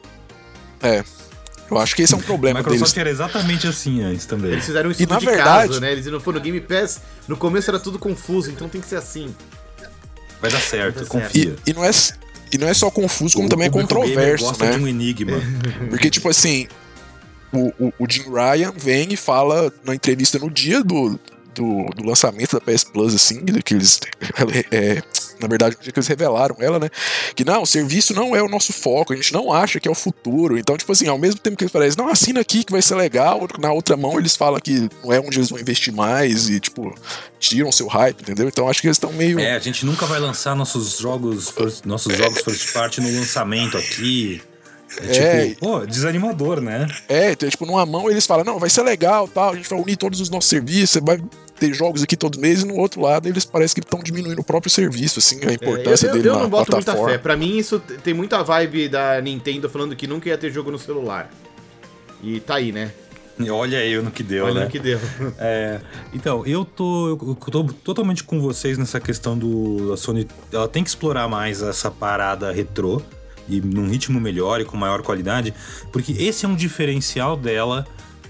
[0.81, 1.03] É.
[1.73, 2.97] Eu acho que esse é um A problema Microsoft deles.
[2.97, 4.51] era exatamente assim antes também.
[4.51, 5.91] Eles fizeram um E, estudo na de verdade- caso, né?
[5.91, 7.01] Eles não foram no Game Pass.
[7.27, 9.33] No começo era tudo confuso, então tem que ser assim.
[10.41, 11.55] Vai dar certo, Vai dar confia.
[11.65, 11.91] E, e não é,
[12.51, 14.71] e não é só confuso, como também é O gamer controverso, gosta né?
[14.77, 15.33] de um enigma.
[15.89, 16.67] Porque, tipo assim,
[17.51, 21.19] o, o, o Jim Ryan vem e fala na entrevista no dia do,
[21.55, 23.99] do, do lançamento da PS Plus, assim, que eles.
[24.71, 25.01] é,
[25.39, 26.89] na verdade, no dia que eles revelaram ela, né?
[27.35, 29.91] Que não, o serviço não é o nosso foco, a gente não acha que é
[29.91, 30.57] o futuro.
[30.57, 32.95] Então, tipo assim, ao mesmo tempo que eles parecem, não, assina aqui que vai ser
[32.95, 36.59] legal, na outra mão eles falam que não é onde eles vão investir mais e,
[36.59, 36.93] tipo,
[37.39, 38.47] tiram seu hype, entendeu?
[38.47, 39.39] Então acho que eles estão meio.
[39.39, 41.53] É, a gente nunca vai lançar nossos jogos,
[41.85, 44.41] nossos jogos first party no lançamento aqui.
[44.97, 45.47] É, É.
[45.47, 46.87] tipo, pô, desanimador, né?
[47.09, 49.79] É, então, tipo, numa mão eles falam, não, vai ser legal, tal, a gente vai
[49.79, 51.19] unir todos os nossos serviços, vai
[51.67, 54.39] ter jogos aqui todos os meses, e no outro lado eles parecem que estão diminuindo
[54.39, 56.85] o próprio serviço, assim, a É, importância eu, eu, dele eu na não boto muita
[56.85, 57.11] plataforma.
[57.13, 57.17] fé.
[57.17, 60.77] Pra mim, isso tem muita vibe da Nintendo falando que nunca ia ter jogo no
[60.79, 61.29] celular.
[62.21, 62.91] E tá aí, né?
[63.39, 64.65] E Olha eu no que deu, Olha né?
[64.67, 64.99] o que deu.
[65.39, 65.79] É,
[66.13, 69.91] então, eu tô, eu tô totalmente com vocês nessa questão do.
[69.93, 73.01] A Sony ela tem que explorar mais essa parada retrô
[73.49, 75.53] e num ritmo melhor e com maior qualidade,
[75.91, 77.85] porque esse é um diferencial dela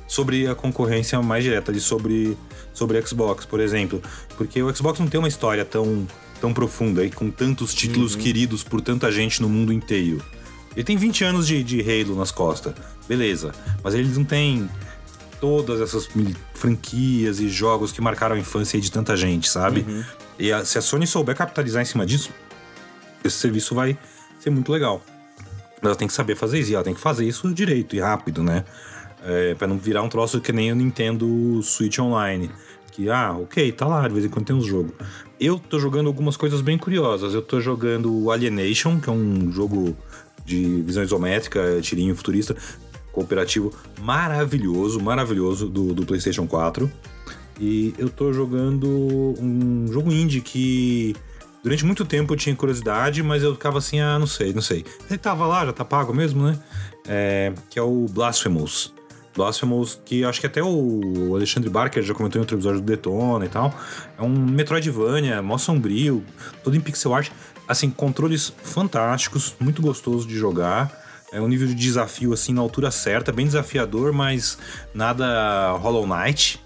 [0.08, 2.38] sobre a concorrência mais direta, de sobre,
[2.74, 4.02] sobre Xbox, por exemplo.
[4.38, 6.08] Porque o Xbox não tem uma história tão,
[6.42, 10.24] tão profunda e com tantos títulos queridos por tanta gente no mundo inteiro.
[10.76, 12.74] Ele tem 20 anos de, de Halo nas costas,
[13.08, 13.52] beleza.
[13.84, 14.68] Mas eles não têm
[15.40, 16.08] todas essas
[16.54, 19.86] franquias e jogos que marcaram a infância de tanta gente, sabe?
[20.40, 22.32] E a- se a Sony souber capitalizar em cima disso,
[23.24, 23.98] esse serviço vai
[24.40, 25.04] ser muito legal.
[25.82, 28.00] Mas ela tem que saber fazer isso, e ela tem que fazer isso direito e
[28.00, 28.64] rápido, né?
[29.24, 32.50] É, pra não virar um troço que nem o Nintendo Switch Online.
[32.92, 34.92] Que, ah, ok, tá lá, de vez em quando tem uns jogos.
[35.40, 37.34] Eu tô jogando algumas coisas bem curiosas.
[37.34, 39.98] Eu tô jogando Alienation, que é um jogo
[40.46, 42.56] de visão isométrica, tirinho futurista,
[43.12, 46.92] cooperativo maravilhoso, maravilhoso do, do PlayStation 4.
[47.60, 48.88] E eu tô jogando
[49.40, 51.16] um jogo indie que
[51.64, 54.84] durante muito tempo eu tinha curiosidade, mas eu ficava assim, ah, não sei, não sei.
[55.10, 56.60] Ele tava lá, já tá pago mesmo, né?
[57.08, 58.93] É, que é o Blasphemous.
[59.36, 63.46] Blasphemous, que acho que até o Alexandre Barker já comentou em outro episódio do Detona
[63.46, 63.74] e tal.
[64.18, 66.24] É um Metroidvania, mó sombrio,
[66.64, 67.32] todo em pixel art.
[67.68, 71.02] Assim, controles fantásticos, muito gostoso de jogar.
[71.32, 74.58] É um nível de desafio, assim, na altura certa, bem desafiador, mas
[74.94, 76.62] nada Hollow Knight.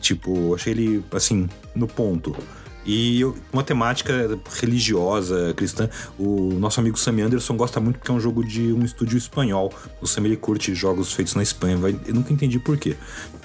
[0.00, 2.36] Tipo, achei ele, assim, no ponto.
[2.84, 5.88] E uma temática religiosa, cristã.
[6.18, 9.72] O nosso amigo Sam Anderson gosta muito porque é um jogo de um estúdio espanhol.
[10.00, 11.76] O Sam ele curte jogos feitos na Espanha.
[11.76, 12.96] vai- eu nunca entendi por quê.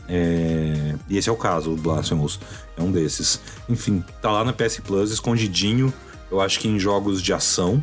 [0.10, 2.39] É, E esse é o caso, o Blasphemous.
[2.76, 3.39] É um desses.
[3.69, 5.93] Enfim, tá lá na PS Plus, escondidinho.
[6.32, 7.82] Eu acho que em jogos de ação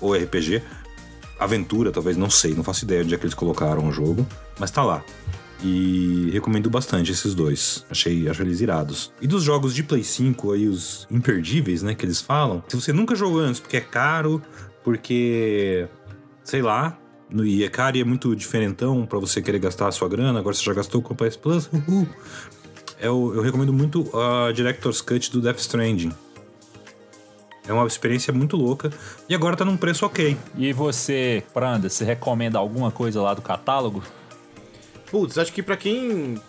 [0.00, 0.62] ou RPG.
[1.38, 4.26] Aventura, talvez, não sei, não faço ideia onde é que eles colocaram o jogo,
[4.58, 5.04] mas tá lá.
[5.62, 7.84] E recomendo bastante esses dois.
[7.90, 9.12] Achei, achei eles irados.
[9.20, 12.62] E dos jogos de Play 5 aí, os imperdíveis, né, que eles falam.
[12.68, 14.40] Se você nunca jogou antes porque é caro,
[14.84, 15.88] porque.
[16.44, 16.96] sei lá.
[17.30, 20.38] no- E é caro e é muito diferentão pra você querer gastar a sua grana.
[20.38, 21.68] Agora você já gastou com o PS Plus.
[21.74, 22.06] Uhul.
[23.00, 26.10] Eu, eu recomendo muito a Director's Cut do Death Stranding.
[27.66, 28.90] É uma experiência muito louca.
[29.28, 30.36] E agora tá num preço ok.
[30.56, 34.02] E você, Pranda, você recomenda alguma coisa lá do catálogo?
[35.10, 36.40] Putz, acho que pra quem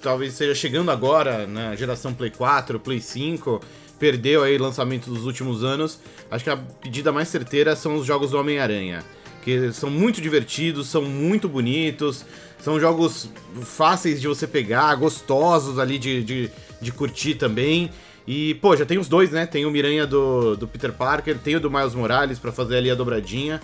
[0.00, 3.60] talvez esteja chegando agora na geração Play 4, Play 5,
[3.98, 5.98] perdeu aí lançamento dos últimos anos,
[6.30, 9.04] acho que a pedida mais certeira são os jogos do Homem-Aranha.
[9.42, 12.24] Que são muito divertidos, são muito bonitos,
[12.60, 13.30] são jogos
[13.62, 17.90] fáceis de você pegar, gostosos ali de, de, de curtir também.
[18.26, 19.46] E, pô, já tem os dois, né?
[19.46, 22.90] Tem o Miranha do, do Peter Parker, tem o do Miles Morales pra fazer ali
[22.90, 23.58] a dobradinha.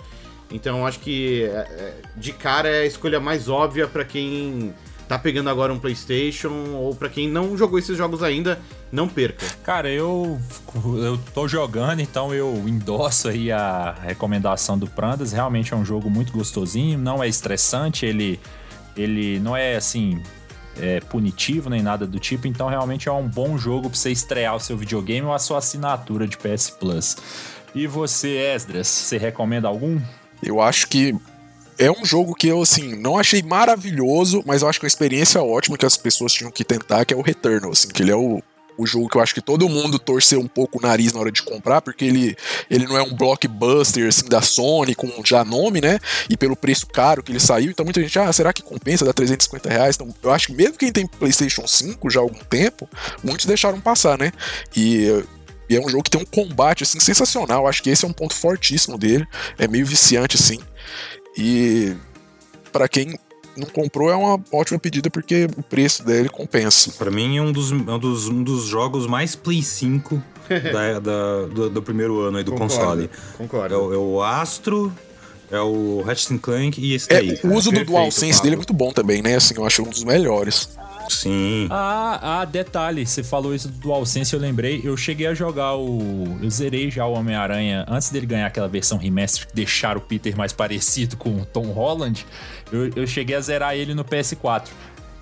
[0.51, 4.73] Então acho que é, é, de cara é a escolha mais óbvia pra quem
[5.07, 8.59] tá pegando agora um PlayStation, ou para quem não jogou esses jogos ainda,
[8.91, 9.45] não perca.
[9.63, 10.39] Cara, eu,
[10.97, 15.31] eu tô jogando, então eu endosso aí a recomendação do Prandas.
[15.31, 18.39] Realmente é um jogo muito gostosinho, não é estressante, ele,
[18.95, 20.21] ele não é assim.
[20.77, 24.57] É, punitivo nem nada do tipo, então realmente é um bom jogo pra você estrear
[24.57, 27.15] o seu videogame ou a sua assinatura de PS Plus.
[27.73, 30.01] E você, Esdras, você recomenda algum?
[30.41, 31.15] Eu acho que
[31.77, 34.89] é um jogo que eu, assim, não achei maravilhoso, mas eu acho que é uma
[34.89, 38.11] experiência ótima que as pessoas tinham que tentar, que é o Returnal, assim, que ele
[38.11, 38.41] é o,
[38.77, 41.31] o jogo que eu acho que todo mundo torceu um pouco o nariz na hora
[41.31, 42.35] de comprar, porque ele,
[42.69, 46.87] ele não é um blockbuster, assim, da Sony, com já nome, né, e pelo preço
[46.87, 49.95] caro que ele saiu, então muita gente, ah, será que compensa dar 350 reais?
[49.95, 52.89] Então, eu acho que mesmo quem tem PlayStation 5 já há algum tempo,
[53.23, 54.31] muitos deixaram passar, né,
[54.75, 55.23] e
[55.69, 57.67] e é um jogo que tem um combate assim sensacional.
[57.67, 59.25] Acho que esse é um ponto fortíssimo dele.
[59.57, 60.59] É meio viciante assim.
[61.37, 61.95] E
[62.71, 63.17] para quem
[63.57, 66.91] não comprou é uma ótima pedida porque o preço dele compensa.
[66.97, 70.21] Para mim é um dos, um dos, um dos jogos mais Play 5
[70.71, 73.09] da, da do, do, primeiro ano aí do concordo, console.
[73.37, 73.75] Concordo.
[73.75, 74.93] É, é, o Astro,
[75.51, 77.39] é o Ratchet Clank e esse é, aí.
[77.43, 79.35] O uso do DualSense dele é muito bom também, né?
[79.35, 80.69] Assim, eu acho um dos melhores.
[81.09, 81.67] Sim.
[81.69, 84.81] Ah, ah, detalhe, você falou isso do DualSense, eu lembrei.
[84.83, 86.37] Eu cheguei a jogar o.
[86.41, 90.53] Eu zerei já o Homem-Aranha antes dele ganhar aquela versão remaster que o Peter mais
[90.53, 92.25] parecido com o Tom Holland.
[92.71, 94.69] Eu, eu cheguei a zerar ele no PS4.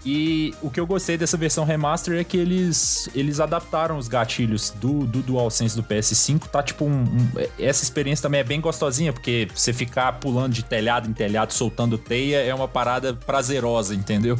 [0.05, 4.69] E o que eu gostei dessa versão remaster é que eles, eles adaptaram os gatilhos
[4.71, 6.47] do, do DualSense do PS5.
[6.47, 7.27] Tá tipo um, um,
[7.57, 11.97] Essa experiência também é bem gostosinha, porque você ficar pulando de telhado em telhado, soltando
[11.97, 14.37] teia, é uma parada prazerosa, entendeu?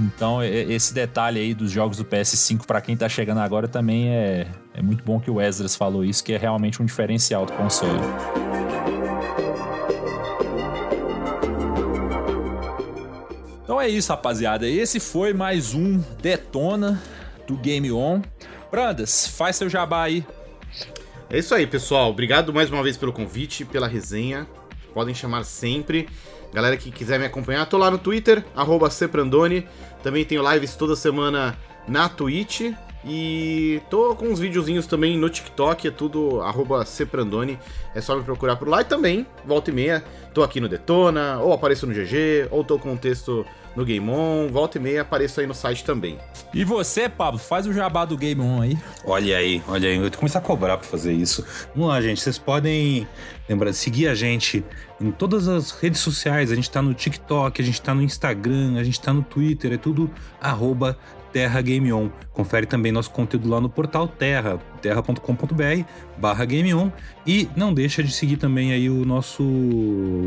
[0.00, 4.46] Então, esse detalhe aí dos jogos do PS5 para quem tá chegando agora também é,
[4.72, 8.00] é muito bom que o Esdras falou isso, que é realmente um diferencial do console.
[13.62, 14.66] Então é isso, rapaziada.
[14.66, 17.00] Esse foi mais um Detona
[17.46, 18.22] do Game On.
[18.70, 20.24] Brandas, faz seu jabá aí.
[21.28, 22.10] É isso aí, pessoal.
[22.10, 24.46] Obrigado mais uma vez pelo convite, pela resenha.
[24.94, 26.08] Podem chamar sempre.
[26.52, 28.44] Galera que quiser me acompanhar, tô lá no Twitter,
[28.90, 29.66] Seprandone.
[30.02, 32.72] Também tenho lives toda semana na Twitch.
[33.04, 36.40] E tô com uns videozinhos também no TikTok, é tudo
[36.84, 37.58] Seprandone.
[37.94, 38.82] É só me procurar por lá.
[38.82, 42.78] E também, volta e meia, tô aqui no Detona, ou apareço no GG, ou tô
[42.78, 44.48] com um texto no Game On.
[44.48, 46.18] Volta e meia, apareço aí no site também.
[46.52, 48.78] E você, Pablo, faz o jabá do Game On aí.
[49.04, 49.96] Olha aí, olha aí.
[49.96, 51.44] Eu vou começar a cobrar pra fazer isso.
[51.74, 52.20] Vamos lá, gente.
[52.20, 53.06] Vocês podem
[53.48, 54.64] lembrar de seguir a gente
[55.00, 56.50] em todas as redes sociais.
[56.50, 59.72] A gente tá no TikTok, a gente tá no Instagram, a gente tá no Twitter.
[59.72, 60.10] É tudo
[60.40, 60.98] arroba
[61.32, 62.10] Terra Game On.
[62.32, 65.84] Confere também nosso conteúdo lá no portal Terra, terra.com.br
[66.20, 66.90] barra Game On.
[67.26, 69.42] E não deixa de seguir também aí o nosso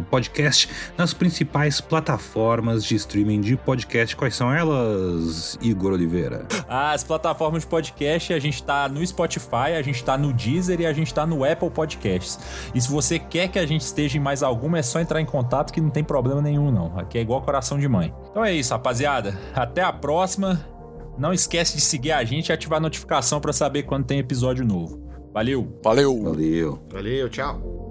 [0.09, 4.15] podcast nas principais plataformas de streaming de podcast.
[4.15, 6.47] Quais são elas, Igor Oliveira?
[6.67, 10.85] As plataformas de podcast, a gente está no Spotify, a gente está no Deezer e
[10.85, 12.39] a gente está no Apple Podcasts.
[12.73, 15.25] E se você quer que a gente esteja em mais alguma, é só entrar em
[15.25, 16.97] contato que não tem problema nenhum não.
[16.97, 18.13] Aqui é igual coração de mãe.
[18.29, 19.37] Então é isso, rapaziada.
[19.55, 20.72] Até a próxima.
[21.17, 24.65] Não esquece de seguir a gente e ativar a notificação para saber quando tem episódio
[24.65, 25.01] novo.
[25.33, 25.79] Valeu!
[25.83, 26.23] Valeu!
[26.23, 26.79] Valeu!
[26.91, 27.82] Valeu, tchau!